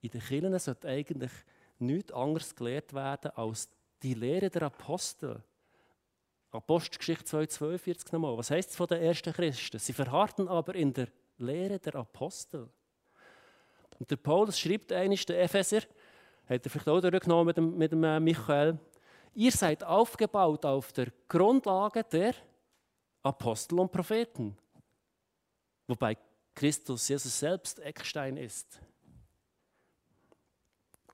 In 0.00 0.10
den 0.10 0.20
Kirchen 0.20 0.58
sollte 0.58 0.88
eigentlich 0.88 1.32
nichts 1.78 2.12
anderes 2.12 2.54
gelehrt 2.54 2.92
werden 2.94 3.32
als 3.34 3.68
die 4.02 4.14
Lehre 4.14 4.50
der 4.50 4.62
Apostel. 4.62 5.42
Apostelgeschichte 6.50 7.24
2,42 7.24 8.12
nochmal. 8.12 8.36
Was 8.36 8.50
heißt 8.50 8.70
es 8.70 8.76
von 8.76 8.86
den 8.86 9.02
ersten 9.02 9.32
Christen? 9.32 9.78
Sie 9.78 9.92
verharrten 9.92 10.48
aber 10.48 10.74
in 10.74 10.92
der 10.92 11.08
Lehre 11.38 11.78
der 11.78 11.94
Apostel. 11.96 12.68
Und 13.98 14.10
der 14.10 14.16
Paulus 14.16 14.58
schreibt 14.58 14.92
eigentlich 14.92 15.26
der 15.26 15.42
Epheser, 15.42 15.82
hat 16.48 16.64
er 16.64 16.70
vielleicht 16.70 16.88
auch 16.88 17.00
durchgenommen 17.00 17.46
mit 17.46 17.56
dem, 17.56 17.76
mit 17.76 17.92
dem 17.92 18.02
äh, 18.02 18.18
Michael, 18.18 18.78
ihr 19.34 19.52
seid 19.52 19.84
aufgebaut 19.84 20.64
auf 20.64 20.92
der 20.92 21.08
Grundlage 21.28 22.02
der 22.04 22.34
Apostel 23.22 23.78
und 23.78 23.92
Propheten. 23.92 24.56
Wobei 25.86 26.16
Christus 26.54 27.08
Jesus 27.08 27.38
selbst 27.38 27.78
Eckstein 27.80 28.36
ist. 28.36 28.80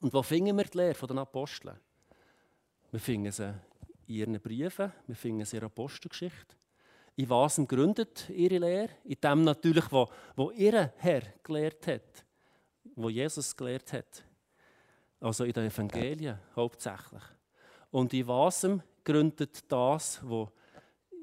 Und 0.06 0.14
wo 0.14 0.22
finden 0.22 0.56
wir 0.56 0.62
die 0.62 0.78
Lehre 0.78 1.04
der 1.04 1.16
Apostel? 1.16 1.74
Wir 2.92 3.00
finden 3.00 3.32
sie 3.32 3.52
in 4.06 4.14
ihren 4.14 4.40
Briefen, 4.40 4.92
wir 5.04 5.16
finden 5.16 5.44
sie 5.44 5.56
in 5.56 5.62
der 5.62 5.66
Apostelgeschichte. 5.66 6.54
In 7.16 7.28
was 7.28 7.56
gründet 7.66 8.30
ihre 8.30 8.58
Lehre? 8.58 8.90
In 9.02 9.20
dem 9.20 9.42
natürlich, 9.42 9.90
wo, 9.90 10.08
wo 10.36 10.52
ihr 10.52 10.92
Herr 10.98 11.22
gelehrt 11.42 11.88
hat, 11.88 12.24
wo 12.94 13.10
Jesus 13.10 13.56
gelehrt 13.56 13.92
hat. 13.94 14.22
Also 15.18 15.42
in 15.42 15.52
den 15.52 15.66
Evangelien 15.66 16.38
hauptsächlich. 16.54 17.24
Und 17.90 18.14
in 18.14 18.28
was 18.28 18.64
gründet 19.02 19.64
das, 19.66 20.20
was 20.22 20.50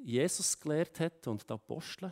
Jesus 0.03 0.59
gelehrt 0.59 0.99
hat 0.99 1.25
und 1.25 1.49
die 1.49 1.53
Apostel? 1.53 2.11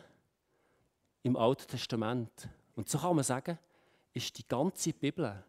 Im 1.22 1.36
Alten 1.36 1.66
Testament. 1.66 2.48
Und 2.74 2.88
so 2.88 2.96
kann 2.96 3.14
man 3.14 3.24
sagen, 3.24 3.58
ist 4.14 4.38
die 4.38 4.48
ganze 4.48 4.94
Bibel 4.94 5.44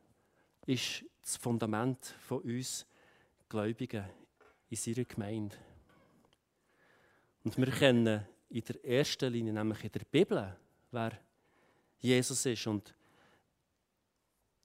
ist 0.65 1.05
das 1.21 1.37
Fundament 1.37 2.05
von 2.27 2.39
uns 2.39 2.85
Gläubigen 3.49 4.05
in 4.69 4.77
seiner 4.77 5.05
Gemeinde. 5.05 5.55
Und 7.43 7.57
wir 7.57 7.71
kennen 7.71 8.25
in 8.49 8.63
der 8.63 8.85
ersten 8.85 9.31
Linie, 9.31 9.53
nämlich 9.53 9.83
in 9.83 9.91
der 9.91 10.05
Bibel, 10.09 10.55
wer 10.91 11.19
Jesus 11.99 12.45
ist 12.45 12.67
und 12.67 12.93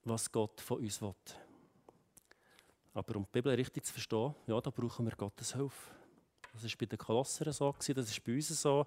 was 0.05 0.31
Gott 0.31 0.61
von 0.61 0.79
uns 0.79 1.01
will. 1.03 1.15
Aber 2.95 3.17
um 3.17 3.25
die 3.25 3.31
Bibel 3.33 3.55
richtig 3.55 3.85
zu 3.85 3.93
verstehen, 3.93 4.35
ja, 4.47 4.61
da 4.61 4.71
brauchen 4.71 5.07
wir 5.07 5.17
Gottes 5.17 5.55
Hilfe. 5.55 5.95
Das 6.53 6.65
war 6.65 6.71
bei 6.79 6.87
den 6.87 6.99
Kolossern 6.99 7.53
so, 7.53 7.75
das 7.79 7.89
ist 7.89 8.25
bei 8.25 8.35
uns 8.35 8.49
so. 8.49 8.87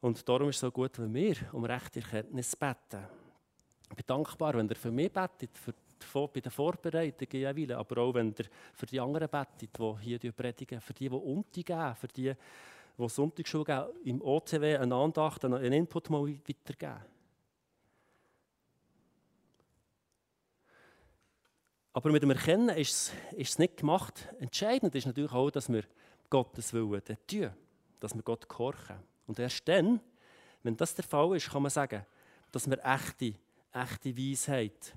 Und 0.00 0.26
darum 0.28 0.48
ist 0.48 0.56
es 0.56 0.60
so 0.60 0.70
gut, 0.70 0.98
wenn 0.98 1.12
wir 1.12 1.36
um 1.52 1.64
rechte 1.64 2.00
Erkenntnis 2.00 2.54
beten. 2.54 3.06
Ich 3.90 3.96
bin 3.96 4.06
dankbar, 4.06 4.54
wenn 4.54 4.68
ihr 4.68 4.76
für 4.76 4.92
mich 4.92 5.12
betet, 5.12 5.56
für 5.58 5.74
bei 6.32 6.40
den 6.40 6.50
Vorbereitungen 6.50 7.56
jeweils, 7.56 7.70
aber 7.78 8.02
auch 8.02 8.14
wenn 8.14 8.34
ihr 8.38 8.46
für 8.74 8.86
die 8.86 9.00
anderen 9.00 9.28
betet, 9.28 9.70
die 9.78 10.18
hier 10.18 10.32
predigen, 10.32 10.80
für 10.80 10.92
die, 10.92 11.08
die 11.08 11.14
Unti 11.14 11.62
geben, 11.62 11.94
für 11.94 12.08
die, 12.08 12.34
die 12.98 13.08
Sonntagsschule 13.08 13.64
geben, 13.64 13.86
im 14.04 14.22
OCW 14.22 14.76
eine 14.76 14.94
Andacht, 14.94 15.44
einen 15.44 15.72
Input 15.72 16.10
mal 16.10 16.26
weitergeben. 16.26 17.04
Aber 21.92 22.12
mit 22.12 22.22
dem 22.22 22.30
Erkennen 22.30 22.68
ist 22.68 22.90
es, 22.90 23.12
ist 23.36 23.50
es 23.50 23.58
nicht 23.58 23.78
gemacht. 23.78 24.28
Entscheidend 24.38 24.94
ist 24.94 25.06
natürlich 25.06 25.32
auch, 25.32 25.50
dass 25.50 25.68
wir 25.68 25.82
Gottes 26.30 26.72
Willen 26.72 27.02
tun, 27.26 27.50
dass 27.98 28.14
wir 28.14 28.22
Gott 28.22 28.48
gehorchen. 28.48 28.96
Und 29.26 29.38
erst 29.38 29.66
dann, 29.66 30.00
wenn 30.62 30.76
das 30.76 30.94
der 30.94 31.04
Fall 31.04 31.34
ist, 31.36 31.50
kann 31.50 31.62
man 31.62 31.70
sagen, 31.70 32.06
dass 32.52 32.68
wir 32.68 32.78
echte, 32.84 33.34
echte 33.72 34.16
Weisheit 34.16 34.94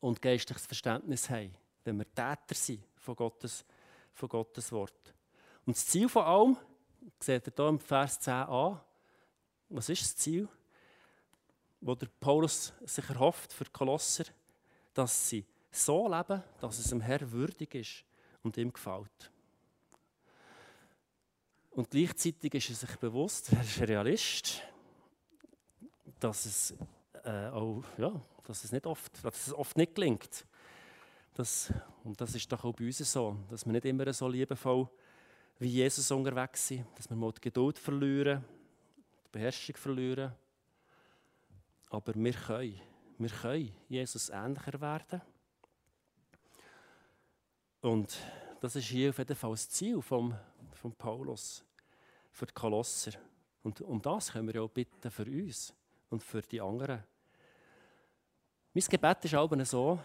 und 0.00 0.22
geistliches 0.22 0.66
Verständnis 0.66 1.28
haben, 1.30 1.54
wenn 1.84 1.98
wir 1.98 2.06
Täter 2.06 2.54
sind 2.54 2.84
von 2.96 3.16
Gottes, 3.16 3.64
von 4.12 4.28
Gottes 4.28 4.70
Wort. 4.72 5.14
Und 5.66 5.76
das 5.76 5.86
Ziel 5.86 6.08
von 6.08 6.24
allem, 6.24 6.56
seht 7.20 7.46
ihr 7.46 7.52
hier 7.54 7.68
im 7.68 7.78
Vers 7.78 8.20
10a, 8.20 8.78
was 9.68 9.88
ist 9.88 10.02
das 10.02 10.16
Ziel? 10.16 10.48
Wo 11.80 11.94
der 11.94 12.08
Paulus 12.20 12.72
sich 12.84 13.08
erhofft 13.08 13.52
für 13.52 13.64
die 13.64 13.70
Kolosser, 13.70 14.24
dass 14.94 15.28
sie 15.28 15.44
so 15.70 16.08
leben, 16.08 16.42
dass 16.60 16.78
es 16.78 16.90
dem 16.90 17.00
Herrn 17.00 17.32
würdig 17.32 17.74
ist 17.74 18.04
und 18.42 18.56
ihm 18.56 18.72
gefällt. 18.72 19.32
Und 21.70 21.90
gleichzeitig 21.90 22.54
ist 22.54 22.68
er 22.68 22.86
sich 22.86 22.96
bewusst, 22.96 23.50
er 23.52 23.62
ist 23.62 23.78
ein 23.78 23.84
Realist, 23.86 24.62
dass 26.20 26.44
es 26.44 26.74
äh, 27.24 27.48
auch 27.48 27.82
ja, 27.98 28.12
dass 28.44 28.64
es, 28.64 28.72
nicht 28.72 28.86
oft, 28.86 29.24
dass 29.24 29.46
es 29.46 29.54
oft 29.54 29.76
nicht 29.76 29.94
gelingt. 29.94 30.46
Das, 31.34 31.72
und 32.04 32.20
das 32.20 32.34
ist 32.34 32.50
doch 32.52 32.64
auch 32.64 32.74
bei 32.74 32.86
uns 32.86 32.98
so, 32.98 33.36
dass 33.48 33.64
wir 33.64 33.72
nicht 33.72 33.84
immer 33.84 34.12
so 34.12 34.28
liebevoll 34.28 34.88
wie 35.58 35.68
Jesus 35.68 36.10
unterwegs 36.10 36.68
sind, 36.68 36.86
dass 36.96 37.08
wir 37.08 37.16
mal 37.16 37.32
die 37.32 37.40
Geduld 37.40 37.78
verlieren, 37.78 38.44
die 39.26 39.30
Beherrschung 39.30 39.76
verlieren. 39.76 40.32
Aber 41.90 42.14
wir 42.14 42.32
können, 42.32 42.80
wir 43.18 43.30
können 43.30 43.72
Jesus 43.88 44.28
ähnlicher 44.30 44.80
werden. 44.80 45.22
Und 47.80 48.16
das 48.60 48.76
ist 48.76 48.86
hier 48.86 49.10
auf 49.10 49.18
jeden 49.18 49.34
Fall 49.34 49.50
das 49.50 49.68
Ziel 49.68 50.00
von 50.02 50.36
vom 50.82 50.92
Paulus 50.92 51.64
für 52.32 52.46
die 52.46 52.54
Kolosser. 52.54 53.12
Und 53.62 53.80
um 53.82 54.02
das 54.02 54.32
können 54.32 54.48
wir 54.48 54.56
ja 54.56 54.62
auch 54.62 54.70
bitten 54.70 55.10
für 55.10 55.24
uns 55.24 55.72
und 56.10 56.22
für 56.22 56.42
die 56.42 56.60
anderen. 56.60 57.04
Mein 58.74 58.84
Gebet 58.84 59.24
ist 59.26 59.34
aber 59.34 59.64
so, 59.66 60.00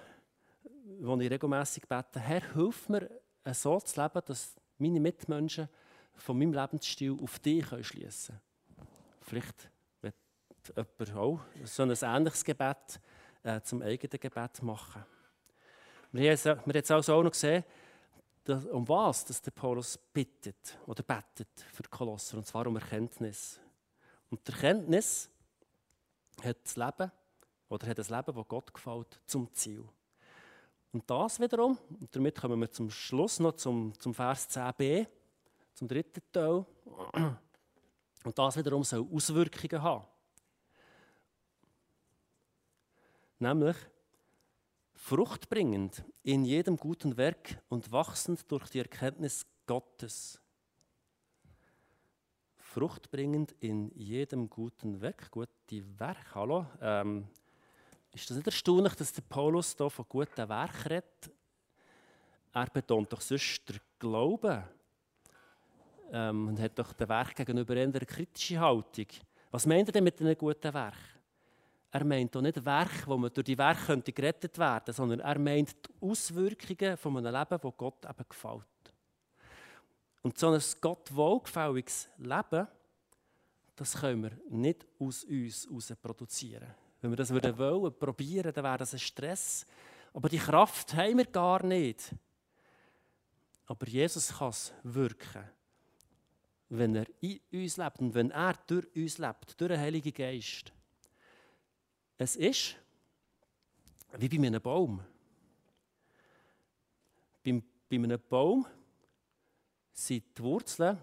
wo 1.00 1.18
ich 1.18 1.32
regelmäßig 1.32 1.88
bete, 1.88 2.20
Herr, 2.20 2.54
hilf 2.54 2.90
mir, 2.90 3.10
so 3.54 3.80
zu 3.80 4.02
leben, 4.02 4.22
dass 4.26 4.56
meine 4.78 5.00
Mitmenschen 5.00 5.70
von 6.16 6.38
meinem 6.38 6.52
Lebensstil 6.52 7.18
auf 7.22 7.40
dich 7.40 7.66
schließen 7.66 8.36
können. 8.76 8.88
Vielleicht 9.22 9.70
wird 10.02 10.16
jemand 10.76 11.16
auch 11.16 11.40
so 11.64 11.84
ein 11.84 11.96
ähnliches 12.02 12.44
Gebet 12.44 13.00
äh, 13.44 13.62
zum 13.62 13.82
eigenen 13.82 14.20
Gebet 14.20 14.62
machen. 14.62 15.06
Wir 16.12 16.36
haben, 16.36 16.72
jetzt 16.74 16.92
also 16.92 17.14
auch 17.14 17.24
noch 17.24 17.32
gesehen, 17.32 17.64
dass, 18.44 18.66
um 18.66 18.86
was 18.90 19.24
dass 19.24 19.42
der 19.42 19.52
Paulus 19.52 19.98
bittet 19.98 20.78
oder 20.88 21.04
betet 21.04 21.48
für 21.72 21.84
die 21.84 21.90
Kolosser, 21.90 22.38
und 22.38 22.46
zwar 22.46 22.68
um 22.68 22.76
Erkenntnis. 22.76 23.62
Und 24.30 24.46
die 24.46 24.52
Erkenntnis 24.52 25.30
hat 26.44 26.58
das 26.66 26.76
Leben 26.76 27.12
oder 27.70 27.88
hat 27.88 28.00
ein 28.00 28.06
Leben, 28.06 28.36
das 28.36 28.48
Gott 28.48 28.74
gefällt, 28.74 29.20
zum 29.26 29.54
Ziel. 29.54 29.84
Und 30.92 31.10
das 31.10 31.40
wiederum, 31.40 31.78
und 32.00 32.16
damit 32.16 32.40
kommen 32.40 32.60
wir 32.60 32.72
zum 32.72 32.90
Schluss 32.90 33.40
noch 33.40 33.54
zum, 33.54 33.94
zum 34.00 34.14
Vers 34.14 34.50
10b, 34.50 35.08
zum 35.74 35.88
dritten 35.88 36.22
Teil. 36.32 36.66
Und 38.24 38.38
das 38.38 38.58
wiederum 38.58 38.84
soll 38.84 39.06
Auswirkungen 39.12 39.82
haben. 39.82 40.06
Nämlich 43.40 43.78
fruchtbringend 44.96 46.04
in 46.24 46.44
jedem 46.44 46.78
guten 46.78 47.16
Werk 47.18 47.62
und 47.70 47.92
wachsend 47.92 48.52
durch 48.52 48.70
die 48.70 48.80
Erkenntnis 48.80 49.46
Gottes. 49.68 50.42
Fruchtbringend 52.58 53.54
in 53.60 53.92
jedem 53.96 54.50
guten 54.50 55.00
Werk. 55.02 55.30
Gute 55.32 56.00
Werk, 56.00 56.36
hallo. 56.36 56.66
Ähm, 56.82 57.28
ist 58.14 58.30
das 58.30 58.38
nicht 58.38 58.48
erstaunlich, 58.48 58.94
dass 58.96 59.14
der 59.14 59.22
Paulus 59.22 59.76
hier 59.76 59.90
von 59.90 60.06
guten 60.08 60.50
Werken 60.50 60.88
redet? 60.88 61.32
Er 62.54 62.68
betont 62.68 63.12
doch 63.14 63.22
sonst 63.22 63.70
den 63.70 63.80
Glauben 64.00 64.64
ähm, 66.12 66.48
und 66.48 66.60
hat 66.60 66.78
doch 66.80 66.94
dem 66.94 67.10
Werk 67.10 67.36
gegenüber 67.36 67.76
eher 67.76 67.84
eine 67.84 68.00
kritische 68.00 68.60
Haltung. 68.60 69.08
Was 69.52 69.66
meint 69.66 69.90
er 69.90 69.92
denn 69.92 70.04
mit 70.04 70.20
einem 70.20 70.38
guten 70.38 70.74
Werk? 70.74 70.98
Er 71.92 72.04
meint 72.04 72.34
doch 72.36 72.42
nicht 72.42 72.64
Werk, 72.66 73.08
wo 73.08 73.18
man 73.18 73.32
durch 73.34 73.46
die 73.46 73.58
Werke 73.58 74.02
gerettet 74.02 74.58
werden 74.58 74.94
sondern 74.94 75.20
er 75.20 75.40
meint 75.40 75.76
die 75.88 76.06
Auswirkungen 76.06 76.98
von 76.98 77.18
einem 77.18 77.34
Leben, 77.34 77.60
das 77.62 77.78
Gott 77.78 78.06
eben 78.06 78.26
gefällt. 78.30 78.64
Und 80.22 80.38
so 80.38 80.50
ein 80.50 80.62
Gott 80.82 81.16
wohlgefälliges 81.16 82.10
Leben, 82.18 82.68
das 83.76 83.94
können 83.94 84.24
wir 84.24 84.32
nicht 84.50 84.86
aus 85.00 85.24
uns 85.24 85.68
heraus 85.68 85.94
produzieren. 86.02 86.68
Wenn 87.02 87.12
wir 87.12 87.18
das 87.18 87.32
wollen, 87.32 87.58
wollen 87.58 87.98
probieren, 87.98 88.52
dann 88.54 88.64
wäre 88.64 88.78
das 88.78 88.94
ein 88.94 89.00
Stress. 89.00 89.66
Aber 90.14 90.30
die 90.30 90.40
Kraft 90.40 90.94
haben 90.96 91.18
wir 91.18 91.26
gar 91.26 91.64
nicht. 91.64 92.14
Aber 93.66 93.88
Jesus 93.88 94.30
kann 94.38 94.50
es 94.50 94.74
wirken, 94.84 95.44
wenn 96.70 96.96
er 96.96 97.06
in 97.22 97.40
uns 97.52 97.78
lebt 97.78 98.00
und 98.00 98.14
wenn 98.14 98.32
er 98.32 98.54
durch 98.66 98.88
uns 98.96 99.18
lebt, 99.18 99.60
durch 99.60 99.70
den 99.70 99.80
Heiligen 99.80 100.14
Geist. 100.14 100.72
Es 102.18 102.36
ist 102.36 102.78
wie 104.18 104.30
bei 104.30 104.48
einem 104.48 104.62
Baum. 104.62 105.04
Bei, 107.44 107.62
bei 107.90 107.96
einem 107.98 108.20
Baum 108.28 108.66
sind 109.94 110.38
die 110.38 110.44
Wurzeln, 110.44 110.98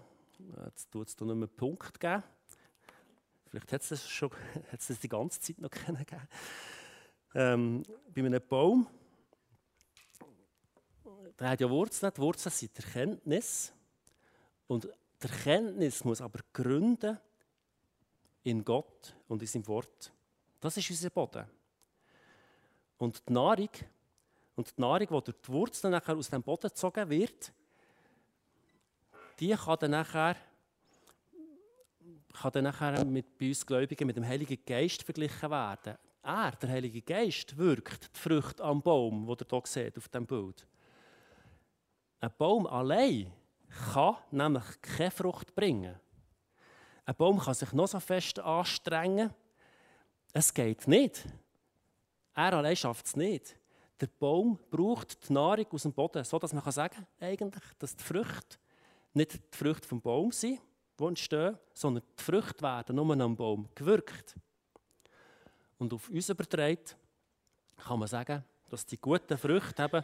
jetzt 0.65 0.91
tut 0.91 1.07
es 1.07 1.15
hier 1.17 1.27
nicht 1.27 1.35
mehr 1.35 1.47
Punkt 1.47 1.99
geben, 1.99 2.23
vielleicht 3.55 3.71
hat 3.71 3.81
es 3.81 3.89
das, 3.89 4.09
schon, 4.09 4.31
hat 4.71 4.79
es 4.79 4.87
das 4.87 4.99
die 4.99 5.09
ganze 5.09 5.39
Zeit 5.39 5.59
noch 5.59 5.69
gegeben. 5.69 6.05
Ähm, 7.33 7.83
bei 8.13 8.21
einem 8.21 8.41
Baum, 8.47 8.87
der 11.39 11.49
hat 11.49 11.61
ja 11.61 11.69
Wurzeln, 11.69 12.13
die 12.15 12.21
Wurzeln 12.21 12.51
sind 12.51 12.77
Erkenntnis. 12.77 13.73
Und 14.67 14.85
die 14.85 15.27
Erkenntnis 15.27 16.03
muss 16.03 16.21
aber 16.21 16.39
gründen 16.53 17.19
in 18.43 18.63
Gott 18.63 19.15
und 19.27 19.41
in 19.41 19.47
seinem 19.47 19.67
Wort. 19.67 20.11
Das 20.59 20.77
ist 20.77 20.89
unser 20.89 21.09
Boden. 21.09 21.45
Und 22.97 23.21
die 23.27 23.33
Nahrung, 23.33 23.69
und 24.55 24.77
die 24.77 24.81
Nahrung, 24.81 25.07
die 25.07 25.31
durch 25.31 25.41
die 25.45 25.51
Wurzeln 25.51 25.91
nachher 25.91 26.15
aus 26.15 26.29
dem 26.29 26.41
Boden 26.41 26.69
gezogen 26.69 27.09
wird, 27.09 27.51
die 29.39 29.51
kann 29.51 29.77
dann 29.79 29.91
nachher, 29.91 30.37
kann 32.35 32.51
dann 32.51 32.63
nachher 32.65 33.05
mit, 33.05 33.37
bei 33.37 33.49
uns 33.49 33.65
Gläubigen 33.65 34.07
mit 34.07 34.15
dem 34.15 34.25
Heiligen 34.25 34.63
Geist 34.65 35.03
verglichen 35.03 35.49
werden. 35.49 35.97
Er, 36.23 36.51
der 36.51 36.69
Heilige 36.69 37.01
Geist, 37.01 37.55
wirkt 37.57 38.15
die 38.15 38.19
Frucht 38.19 38.59
am 38.59 38.81
Baum, 38.81 39.25
den 39.27 39.37
ihr 39.39 39.47
hier 39.49 39.61
seht 39.65 39.97
auf 39.97 40.07
dem 40.09 40.25
Bild. 40.25 40.65
Ein 42.19 42.31
Baum 42.37 42.65
allein 42.65 43.31
kann 43.93 44.15
nämlich 44.31 44.63
keine 44.81 45.11
Frucht 45.11 45.53
bringen. 45.53 45.95
Ein 47.05 47.15
Baum 47.15 47.39
kann 47.39 47.53
sich 47.53 47.71
noch 47.73 47.87
so 47.87 47.99
fest 47.99 48.39
anstrengen. 48.39 49.33
Es 50.33 50.53
geht 50.53 50.87
nicht. 50.87 51.23
Er 52.33 52.53
allein 52.53 52.75
schafft 52.75 53.05
es 53.05 53.15
nicht. 53.15 53.55
Der 54.01 54.07
Baum 54.07 54.59
braucht 54.69 55.29
die 55.29 55.33
Nahrung 55.33 55.67
aus 55.71 55.83
dem 55.83 55.93
Boden, 55.93 56.23
sodass 56.23 56.51
man 56.51 56.69
sagen 56.71 56.95
kann, 56.95 57.07
eigentlich, 57.19 57.63
dass 57.79 57.95
die 57.95 58.03
Früchte 58.03 58.57
nicht 59.13 59.33
die 59.33 59.57
Früchte 59.57 59.87
vom 59.87 60.01
Baum 60.01 60.31
sind, 60.31 60.59
die 60.99 61.03
entstehen, 61.03 61.57
sondern 61.73 62.03
die 62.17 62.23
Früchte 62.23 62.61
werden 62.61 62.95
nur 62.95 63.19
am 63.19 63.35
Baum 63.35 63.67
gewirkt. 63.75 64.35
Und 65.77 65.93
auf 65.93 66.09
uns 66.09 66.29
übertragen 66.29 66.79
kann 67.77 67.99
man 67.99 68.07
sagen, 68.07 68.43
dass 68.69 68.85
die 68.85 68.97
guten 68.97 69.37
Früchte 69.37 69.83
eben 69.83 70.03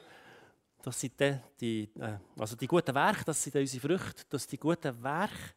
dass 0.82 1.00
sie 1.00 1.10
die, 1.10 1.38
die, 1.60 1.90
äh, 2.00 2.18
also 2.38 2.56
die 2.56 2.68
guten 2.68 2.94
Werke, 2.94 3.24
das 3.26 3.44
sind 3.44 3.56
unsere 3.56 3.88
Früchte, 3.88 4.24
dass 4.30 4.48
die 4.48 4.58
guten 4.58 5.04
Werke 5.04 5.54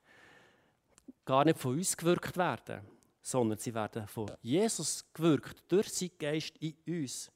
gar 1.25 1.45
nicht 1.45 1.59
von 1.59 1.77
uns 1.77 1.97
gewirkt 1.97 2.37
werden, 2.37 2.83
sondern 3.23 3.59
sie 3.59 3.75
werden 3.75 4.07
von 4.07 4.31
Jesus 4.43 5.05
gewirkt, 5.13 5.65
durch 5.69 5.89
seinen 5.89 6.19
Geist 6.19 6.57
in 6.59 6.77
uns. 6.87 7.31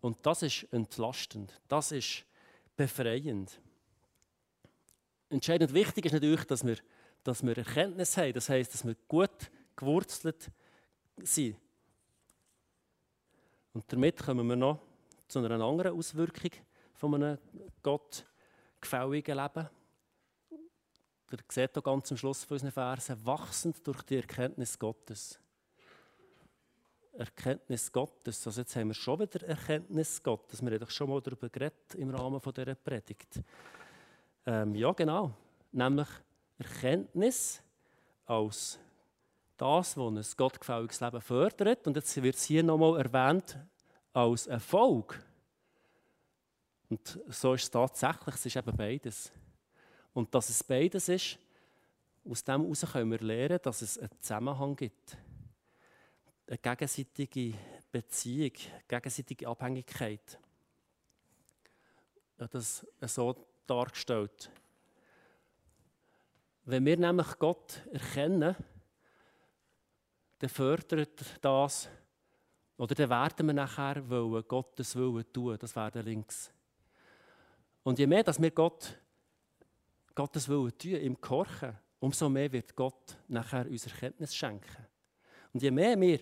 Und 0.00 0.24
das 0.24 0.42
ist 0.42 0.66
entlastend, 0.72 1.60
das 1.68 1.92
ist 1.92 2.24
befreiend. 2.76 3.60
Entscheidend 5.30 5.72
wichtig 5.72 6.06
ist 6.06 6.12
natürlich, 6.12 6.44
dass 6.44 6.66
wir, 6.66 6.76
dass 7.22 7.42
wir 7.44 7.56
Erkenntnis 7.56 8.16
haben, 8.16 8.32
das 8.32 8.48
heißt, 8.48 8.74
dass 8.74 8.84
wir 8.84 8.96
gut 9.06 9.50
gewurzelt 9.76 10.50
sind. 11.22 11.56
Und 13.72 13.84
damit 13.92 14.18
kommen 14.18 14.46
wir 14.48 14.56
noch 14.56 14.80
zu 15.28 15.38
einer 15.38 15.64
anderen 15.64 15.96
Auswirkung 15.96 16.50
von 16.94 17.14
einem 17.14 17.38
Gott 17.80 18.26
gefälligen 18.80 19.36
Leben. 19.38 19.68
Ihr 21.30 21.38
seht 21.48 21.72
hier 21.74 21.82
ganz 21.82 22.10
am 22.10 22.16
Schluss 22.16 22.42
von 22.42 22.56
unseren 22.56 22.72
Versen, 22.72 23.24
wachsend 23.24 23.86
durch 23.86 24.02
die 24.02 24.16
Erkenntnis 24.16 24.76
Gottes. 24.76 25.38
Erkenntnis 27.12 27.92
Gottes. 27.92 28.44
Also 28.44 28.62
jetzt 28.62 28.74
haben 28.74 28.88
wir 28.88 28.94
schon 28.94 29.20
wieder 29.20 29.46
Erkenntnis 29.46 30.20
Gottes. 30.20 30.60
Wir 30.60 30.72
haben 30.72 30.80
doch 30.80 30.90
schon 30.90 31.08
mal 31.08 31.20
darüber 31.20 31.48
geredet 31.48 31.94
im 31.94 32.10
Rahmen 32.10 32.40
dieser 32.40 32.74
Predigt. 32.74 33.40
Ähm, 34.46 34.74
ja, 34.74 34.92
genau. 34.92 35.32
Nämlich 35.72 36.08
Erkenntnis 36.58 37.62
als 38.26 38.78
das, 39.56 39.96
was 39.96 40.12
ein 40.12 40.36
gottgefälliges 40.36 41.00
Leben 41.00 41.20
fördert. 41.20 41.86
Und 41.86 41.96
jetzt 41.96 42.22
wird 42.22 42.34
es 42.34 42.44
hier 42.44 42.62
nochmal 42.62 42.98
erwähnt 42.98 43.58
als 44.12 44.46
Erfolg. 44.46 45.22
Und 46.88 47.20
so 47.28 47.54
ist 47.54 47.64
es 47.64 47.70
tatsächlich, 47.70 48.34
es 48.34 48.46
ist 48.46 48.56
eben 48.56 48.76
beides. 48.76 49.32
Und 50.12 50.34
dass 50.34 50.48
es 50.48 50.64
beides 50.64 51.08
ist, 51.08 51.38
aus 52.28 52.44
dem 52.44 52.62
heraus 52.62 52.84
können 52.92 53.10
wir 53.10 53.20
lernen, 53.20 53.58
dass 53.62 53.82
es 53.82 53.98
einen 53.98 54.10
Zusammenhang 54.20 54.76
gibt. 54.76 55.16
Eine 56.46 56.58
gegenseitige 56.58 57.54
Beziehung, 57.92 58.52
gegenseitige 58.88 59.46
Abhängigkeit. 59.46 60.38
Ja, 62.38 62.48
das 62.48 62.86
so 63.02 63.36
dargestellt. 63.70 64.50
Wenn 66.64 66.84
wir 66.84 66.96
nämlich 66.96 67.38
Gott 67.38 67.82
erkennen, 67.92 68.56
dann 70.38 70.50
fördert 70.50 71.24
das, 71.40 71.88
oder 72.76 72.94
dann 72.94 73.10
werden 73.10 73.46
wir 73.46 73.54
nachher 73.54 74.08
wollen, 74.08 74.42
Gottes 74.48 74.96
Willen 74.96 75.30
tun. 75.32 75.56
Das 75.58 75.76
wäre 75.76 76.00
links. 76.00 76.50
Und 77.82 77.98
je 77.98 78.06
mehr, 78.06 78.22
dass 78.22 78.40
wir 78.40 78.50
Gott, 78.50 78.98
Gottes 80.14 80.48
Willen 80.48 80.76
tun, 80.78 80.92
im 80.92 81.20
Korchen, 81.20 81.76
umso 81.98 82.28
mehr 82.28 82.50
wird 82.52 82.74
Gott 82.74 83.18
nachher 83.28 83.66
uns 83.66 83.86
Erkenntnis 83.86 84.34
schenken. 84.34 84.86
Und 85.52 85.62
je 85.62 85.70
mehr 85.70 86.00
wir 86.00 86.20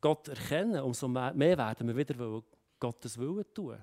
Gott 0.00 0.28
erkennen, 0.28 0.82
umso 0.82 1.08
mehr 1.08 1.34
werden 1.34 1.88
wir 1.88 1.96
wieder 1.96 2.42
Gottes 2.78 3.16
Willen 3.16 3.44
tun. 3.54 3.78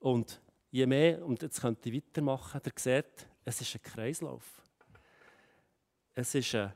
Und 0.00 0.40
je 0.74 0.86
mehr, 0.86 1.24
und 1.24 1.40
jetzt 1.40 1.60
könnt 1.60 1.86
ihr 1.86 1.94
weitermachen, 1.94 2.60
ihr 2.64 2.72
seht, 2.76 3.28
es 3.44 3.60
ist 3.60 3.76
ein 3.76 3.82
Kreislauf. 3.82 4.60
Es 6.14 6.34
ist 6.34 6.52
ein 6.56 6.72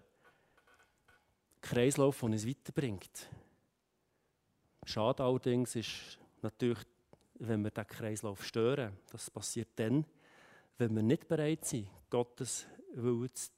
Kreislauf, 1.60 2.20
der 2.20 2.28
uns 2.30 2.46
weiterbringt. 2.46 3.28
Schade 4.84 5.24
allerdings 5.24 5.74
ist 5.74 6.18
natürlich 6.42 6.78
wenn 7.40 7.62
wir 7.62 7.70
diesen 7.70 7.86
Kreislauf 7.86 8.44
stören. 8.44 8.96
Das 9.12 9.30
passiert 9.30 9.68
dann, 9.76 10.04
wenn 10.76 10.94
wir 10.94 11.02
nicht 11.02 11.28
bereit 11.28 11.64
sind, 11.64 11.88
Gottes 12.10 12.66
Willen 12.94 13.30
zu 13.32 13.50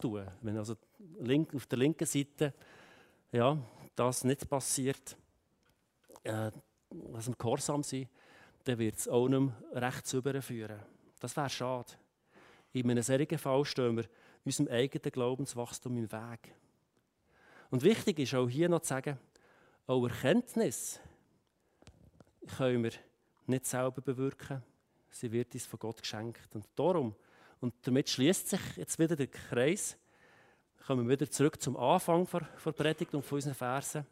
tun. 0.00 0.26
Wenn 0.40 0.56
also 0.56 0.74
auf 1.54 1.66
der 1.66 1.78
linken 1.78 2.06
Seite 2.06 2.54
ja, 3.30 3.58
das 3.94 4.24
nicht 4.24 4.48
passiert, 4.48 5.18
äh, 6.22 6.50
dass 6.88 7.28
wir 7.28 7.34
gehorsam 7.36 7.82
sind, 7.82 8.08
dann 8.64 8.78
wird 8.78 8.96
es 8.96 9.08
auch 9.08 9.28
nicht 9.28 9.40
mehr 9.40 9.54
rechts. 9.72 10.16
Das 11.20 11.36
wäre 11.36 11.50
schade. 11.50 11.92
In 12.72 12.90
einem 12.90 13.02
solchen 13.02 13.38
Fall 13.38 13.64
stehen 13.64 13.96
wir 13.96 14.04
unserem 14.44 14.68
eigenen 14.68 15.12
Glaubenswachstum 15.12 15.96
im 15.96 16.10
Weg. 16.10 16.54
Und 17.70 17.82
wichtig 17.82 18.18
ist 18.18 18.34
auch 18.34 18.48
hier 18.48 18.68
noch 18.68 18.80
zu 18.80 18.88
sagen, 18.88 19.18
auch 19.86 20.06
Erkenntnis 20.06 21.00
können 22.56 22.84
wir 22.84 22.92
nicht 23.46 23.66
selber 23.66 24.00
bewirken. 24.00 24.62
Sie 25.10 25.30
wird 25.32 25.54
uns 25.54 25.66
von 25.66 25.78
Gott 25.78 26.00
geschenkt. 26.00 26.54
Und 26.54 26.66
darum, 26.76 27.14
und 27.60 27.74
damit 27.82 28.08
schließt 28.08 28.48
sich 28.48 28.76
jetzt 28.76 28.98
wieder 28.98 29.16
der 29.16 29.26
Kreis, 29.26 29.96
kommen 30.86 31.06
wir 31.08 31.18
wieder 31.18 31.30
zurück 31.30 31.60
zum 31.60 31.76
Anfang 31.76 32.26
der, 32.32 32.48
der 32.64 32.72
Predigt 32.72 33.14
und 33.14 33.24
von 33.24 33.36
unseren 33.36 33.54
Versen. 33.54 34.06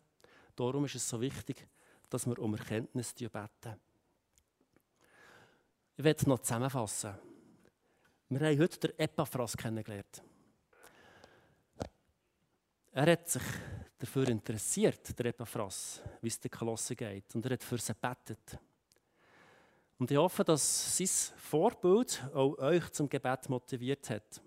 Darum 0.54 0.84
ist 0.84 0.96
es 0.96 1.08
so 1.08 1.20
wichtig, 1.20 1.66
dass 2.10 2.26
wir 2.26 2.38
um 2.38 2.54
Erkenntnis 2.54 3.14
beten. 3.14 3.76
Ich 5.98 6.04
werde 6.04 6.28
noch 6.28 6.38
zusammenfassen. 6.38 7.12
Wir 8.28 8.38
haben 8.38 8.60
heute 8.60 8.78
den 8.78 8.98
Epaphras 9.00 9.56
kennengelernt. 9.56 10.22
Er 12.92 13.10
hat 13.10 13.28
sich 13.28 13.42
dafür 13.98 14.28
interessiert, 14.28 15.18
der 15.18 15.26
Epaphras, 15.26 16.00
wie 16.20 16.28
es 16.28 16.38
den 16.38 16.52
Kolossen 16.52 16.94
geht. 16.94 17.34
Und 17.34 17.44
er 17.46 17.54
hat 17.54 17.64
für 17.64 17.78
sie 17.78 17.92
gebetet. 17.92 18.60
Und 19.98 20.08
ich 20.12 20.16
hoffe, 20.16 20.44
dass 20.44 20.96
sein 20.96 21.36
Vorbild 21.36 22.22
auch 22.32 22.56
euch 22.58 22.90
zum 22.90 23.08
Gebet 23.08 23.48
motiviert 23.48 24.08
hat. 24.08 24.40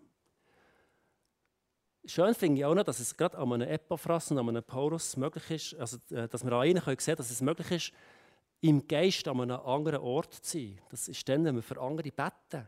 Schön 2.06 2.34
finde 2.34 2.60
ich 2.60 2.66
auch 2.66 2.76
noch, 2.76 2.86
dass 2.86 3.02
es 3.02 3.18
gerade 3.18 3.38
an 3.38 3.52
einem 3.52 3.68
Epaphras 3.68 4.32
und 4.32 4.38
an 4.38 4.48
einem 4.48 4.64
Paulus 4.64 5.18
möglich 5.18 5.52
ist, 5.74 5.82
also, 5.82 5.98
äh, 6.16 6.30
dass 6.30 6.46
wir 6.46 6.54
an 6.54 6.66
ihnen 6.66 6.82
sehen 6.82 6.96
können, 6.96 7.18
dass 7.18 7.30
es 7.30 7.42
möglich 7.42 7.72
ist, 7.72 7.94
im 8.62 8.88
Geist 8.88 9.28
an 9.28 9.42
einem 9.42 9.60
anderen 9.60 10.02
Ort 10.02 10.34
zu 10.34 10.58
sein. 10.58 10.80
Das 10.90 11.08
ist 11.08 11.28
dann, 11.28 11.44
wenn 11.44 11.56
wir 11.56 11.64
für 11.64 11.82
andere 11.82 12.12
beten. 12.12 12.68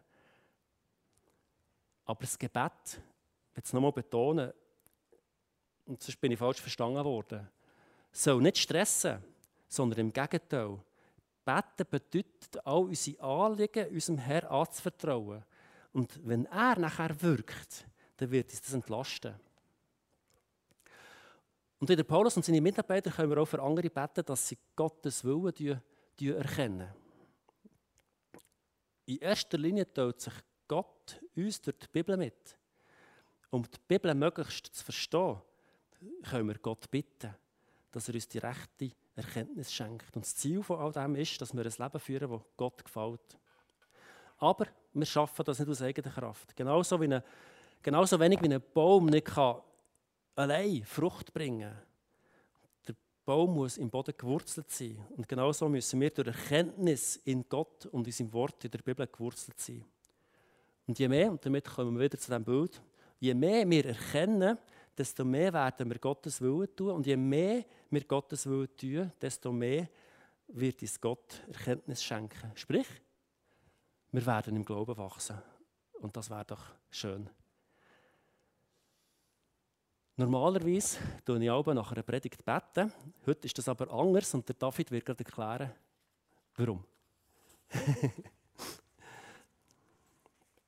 Aber 2.05 2.21
das 2.21 2.37
Gebet, 2.37 2.71
ich 2.87 3.55
will 3.55 3.63
es 3.63 3.73
nochmal 3.73 3.91
betonen, 3.91 4.51
und 5.85 6.01
sonst 6.01 6.19
bin 6.19 6.31
ich 6.31 6.39
falsch 6.39 6.61
verstanden 6.61 7.03
worden, 7.03 7.47
soll 8.11 8.41
nicht 8.41 8.57
stressen, 8.57 9.23
sondern 9.67 9.99
im 9.99 10.13
Gegenteil. 10.13 10.79
Beten 11.45 11.87
bedeutet, 11.89 12.65
all 12.65 12.83
unsere 12.83 13.21
Anliegen 13.21 13.89
unserem 13.89 14.17
Herrn 14.17 14.47
anzuvertrauen. 14.47 15.43
Und 15.91 16.25
wenn 16.25 16.45
er 16.45 16.79
nachher 16.79 17.21
wirkt, 17.21 17.85
dann 18.17 18.31
wird 18.31 18.49
uns 18.49 18.61
das 18.61 18.73
entlasten. 18.73 19.35
Und 21.83 21.89
in 21.89 21.97
der 21.97 22.05
Paulus 22.05 22.37
und 22.37 22.45
seine 22.45 22.61
Mitarbeiter 22.61 23.11
können 23.11 23.29
wir 23.29 23.39
auch 23.39 23.45
für 23.45 23.61
andere 23.61 23.89
beten, 23.89 24.23
dass 24.25 24.47
sie 24.47 24.57
Gottes 24.73 25.21
Willen 25.25 25.81
erkennen. 26.17 26.87
In 29.05 29.17
erster 29.17 29.57
Linie 29.57 29.91
teilt 29.91 30.21
sich 30.21 30.33
Gott 30.65 31.19
uns 31.35 31.59
durch 31.61 31.77
die 31.79 31.87
Bibel 31.91 32.15
mit. 32.15 32.57
Um 33.49 33.63
die 33.63 33.77
Bibel 33.85 34.15
möglichst 34.15 34.67
zu 34.67 34.81
verstehen, 34.81 35.41
können 36.23 36.47
wir 36.47 36.57
Gott 36.59 36.89
bitten, 36.89 37.35
dass 37.91 38.07
er 38.07 38.15
uns 38.15 38.29
die 38.29 38.37
rechte 38.37 38.91
Erkenntnis 39.17 39.73
schenkt. 39.73 40.15
Und 40.15 40.23
das 40.23 40.37
Ziel 40.37 40.63
von 40.63 40.79
all 40.79 40.93
dem 40.93 41.17
ist, 41.17 41.41
dass 41.41 41.53
wir 41.53 41.65
ein 41.65 41.73
Leben 41.77 41.99
führen, 41.99 42.31
das 42.31 42.41
Gott 42.55 42.85
gefällt. 42.85 43.37
Aber 44.37 44.67
wir 44.93 45.05
schaffen 45.05 45.43
das 45.43 45.59
nicht 45.59 45.67
aus 45.67 45.81
eigener 45.81 46.13
Kraft. 46.13 46.55
Genauso, 46.55 47.01
wie 47.01 47.05
eine, 47.07 47.25
genauso 47.81 48.17
wenig 48.21 48.41
wie 48.41 48.53
ein 48.53 48.63
Baum 48.73 49.07
nicht 49.07 49.25
kann 49.25 49.61
allein 50.35 50.83
Frucht 50.85 51.33
bringen. 51.33 51.73
Der 52.87 52.95
Baum 53.25 53.53
muss 53.55 53.77
im 53.77 53.89
Boden 53.89 54.13
gewurzelt 54.17 54.69
sein. 54.71 54.97
Und 55.15 55.27
genauso 55.27 55.69
müssen 55.69 55.99
wir 56.01 56.09
durch 56.09 56.27
Erkenntnis 56.27 57.17
in 57.17 57.47
Gott 57.47 57.85
und 57.87 58.07
in 58.07 58.13
seinem 58.13 58.33
Wort 58.33 58.63
in 58.65 58.71
der 58.71 58.79
Bibel 58.79 59.07
gewurzelt 59.07 59.59
sein. 59.59 59.85
Und 60.87 60.99
je 60.99 61.07
mehr, 61.07 61.31
und 61.31 61.45
damit 61.45 61.65
kommen 61.65 61.95
wir 61.95 62.05
wieder 62.05 62.17
zu 62.17 62.27
diesem 62.27 62.43
Bild, 62.43 62.81
je 63.19 63.33
mehr 63.33 63.69
wir 63.69 63.85
erkennen, 63.85 64.57
desto 64.97 65.23
mehr 65.23 65.53
werden 65.53 65.89
wir 65.89 65.99
Gottes 65.99 66.41
Willen 66.41 66.75
tun. 66.75 66.91
Und 66.91 67.05
je 67.05 67.17
mehr 67.17 67.63
wir 67.89 68.03
Gottes 68.03 68.45
Willen 68.45 68.75
tun, 68.77 69.11
desto 69.21 69.51
mehr 69.51 69.87
wird 70.47 70.81
uns 70.81 70.99
Gott 70.99 71.41
Erkenntnis 71.47 72.03
schenken. 72.03 72.51
Sprich, 72.55 72.87
wir 74.11 74.25
werden 74.25 74.55
im 74.55 74.65
Glauben 74.65 74.97
wachsen. 74.97 75.41
Und 75.93 76.15
das 76.15 76.29
wäre 76.29 76.45
doch 76.45 76.63
schön. 76.91 77.29
Normalerweise 80.15 80.99
tue 81.25 81.43
ich 81.43 81.49
auch 81.49 81.65
nach 81.65 81.91
einer 81.91 82.03
Predigt 82.03 82.45
beten. 82.45 82.91
Heute 83.25 83.45
ist 83.47 83.57
das 83.57 83.67
aber 83.67 83.91
anders 83.91 84.31
und 84.35 84.47
der 84.47 84.55
David 84.55 84.91
wird 84.91 85.05
gerade 85.05 85.23
erklären, 85.23 85.71
warum. 86.55 86.83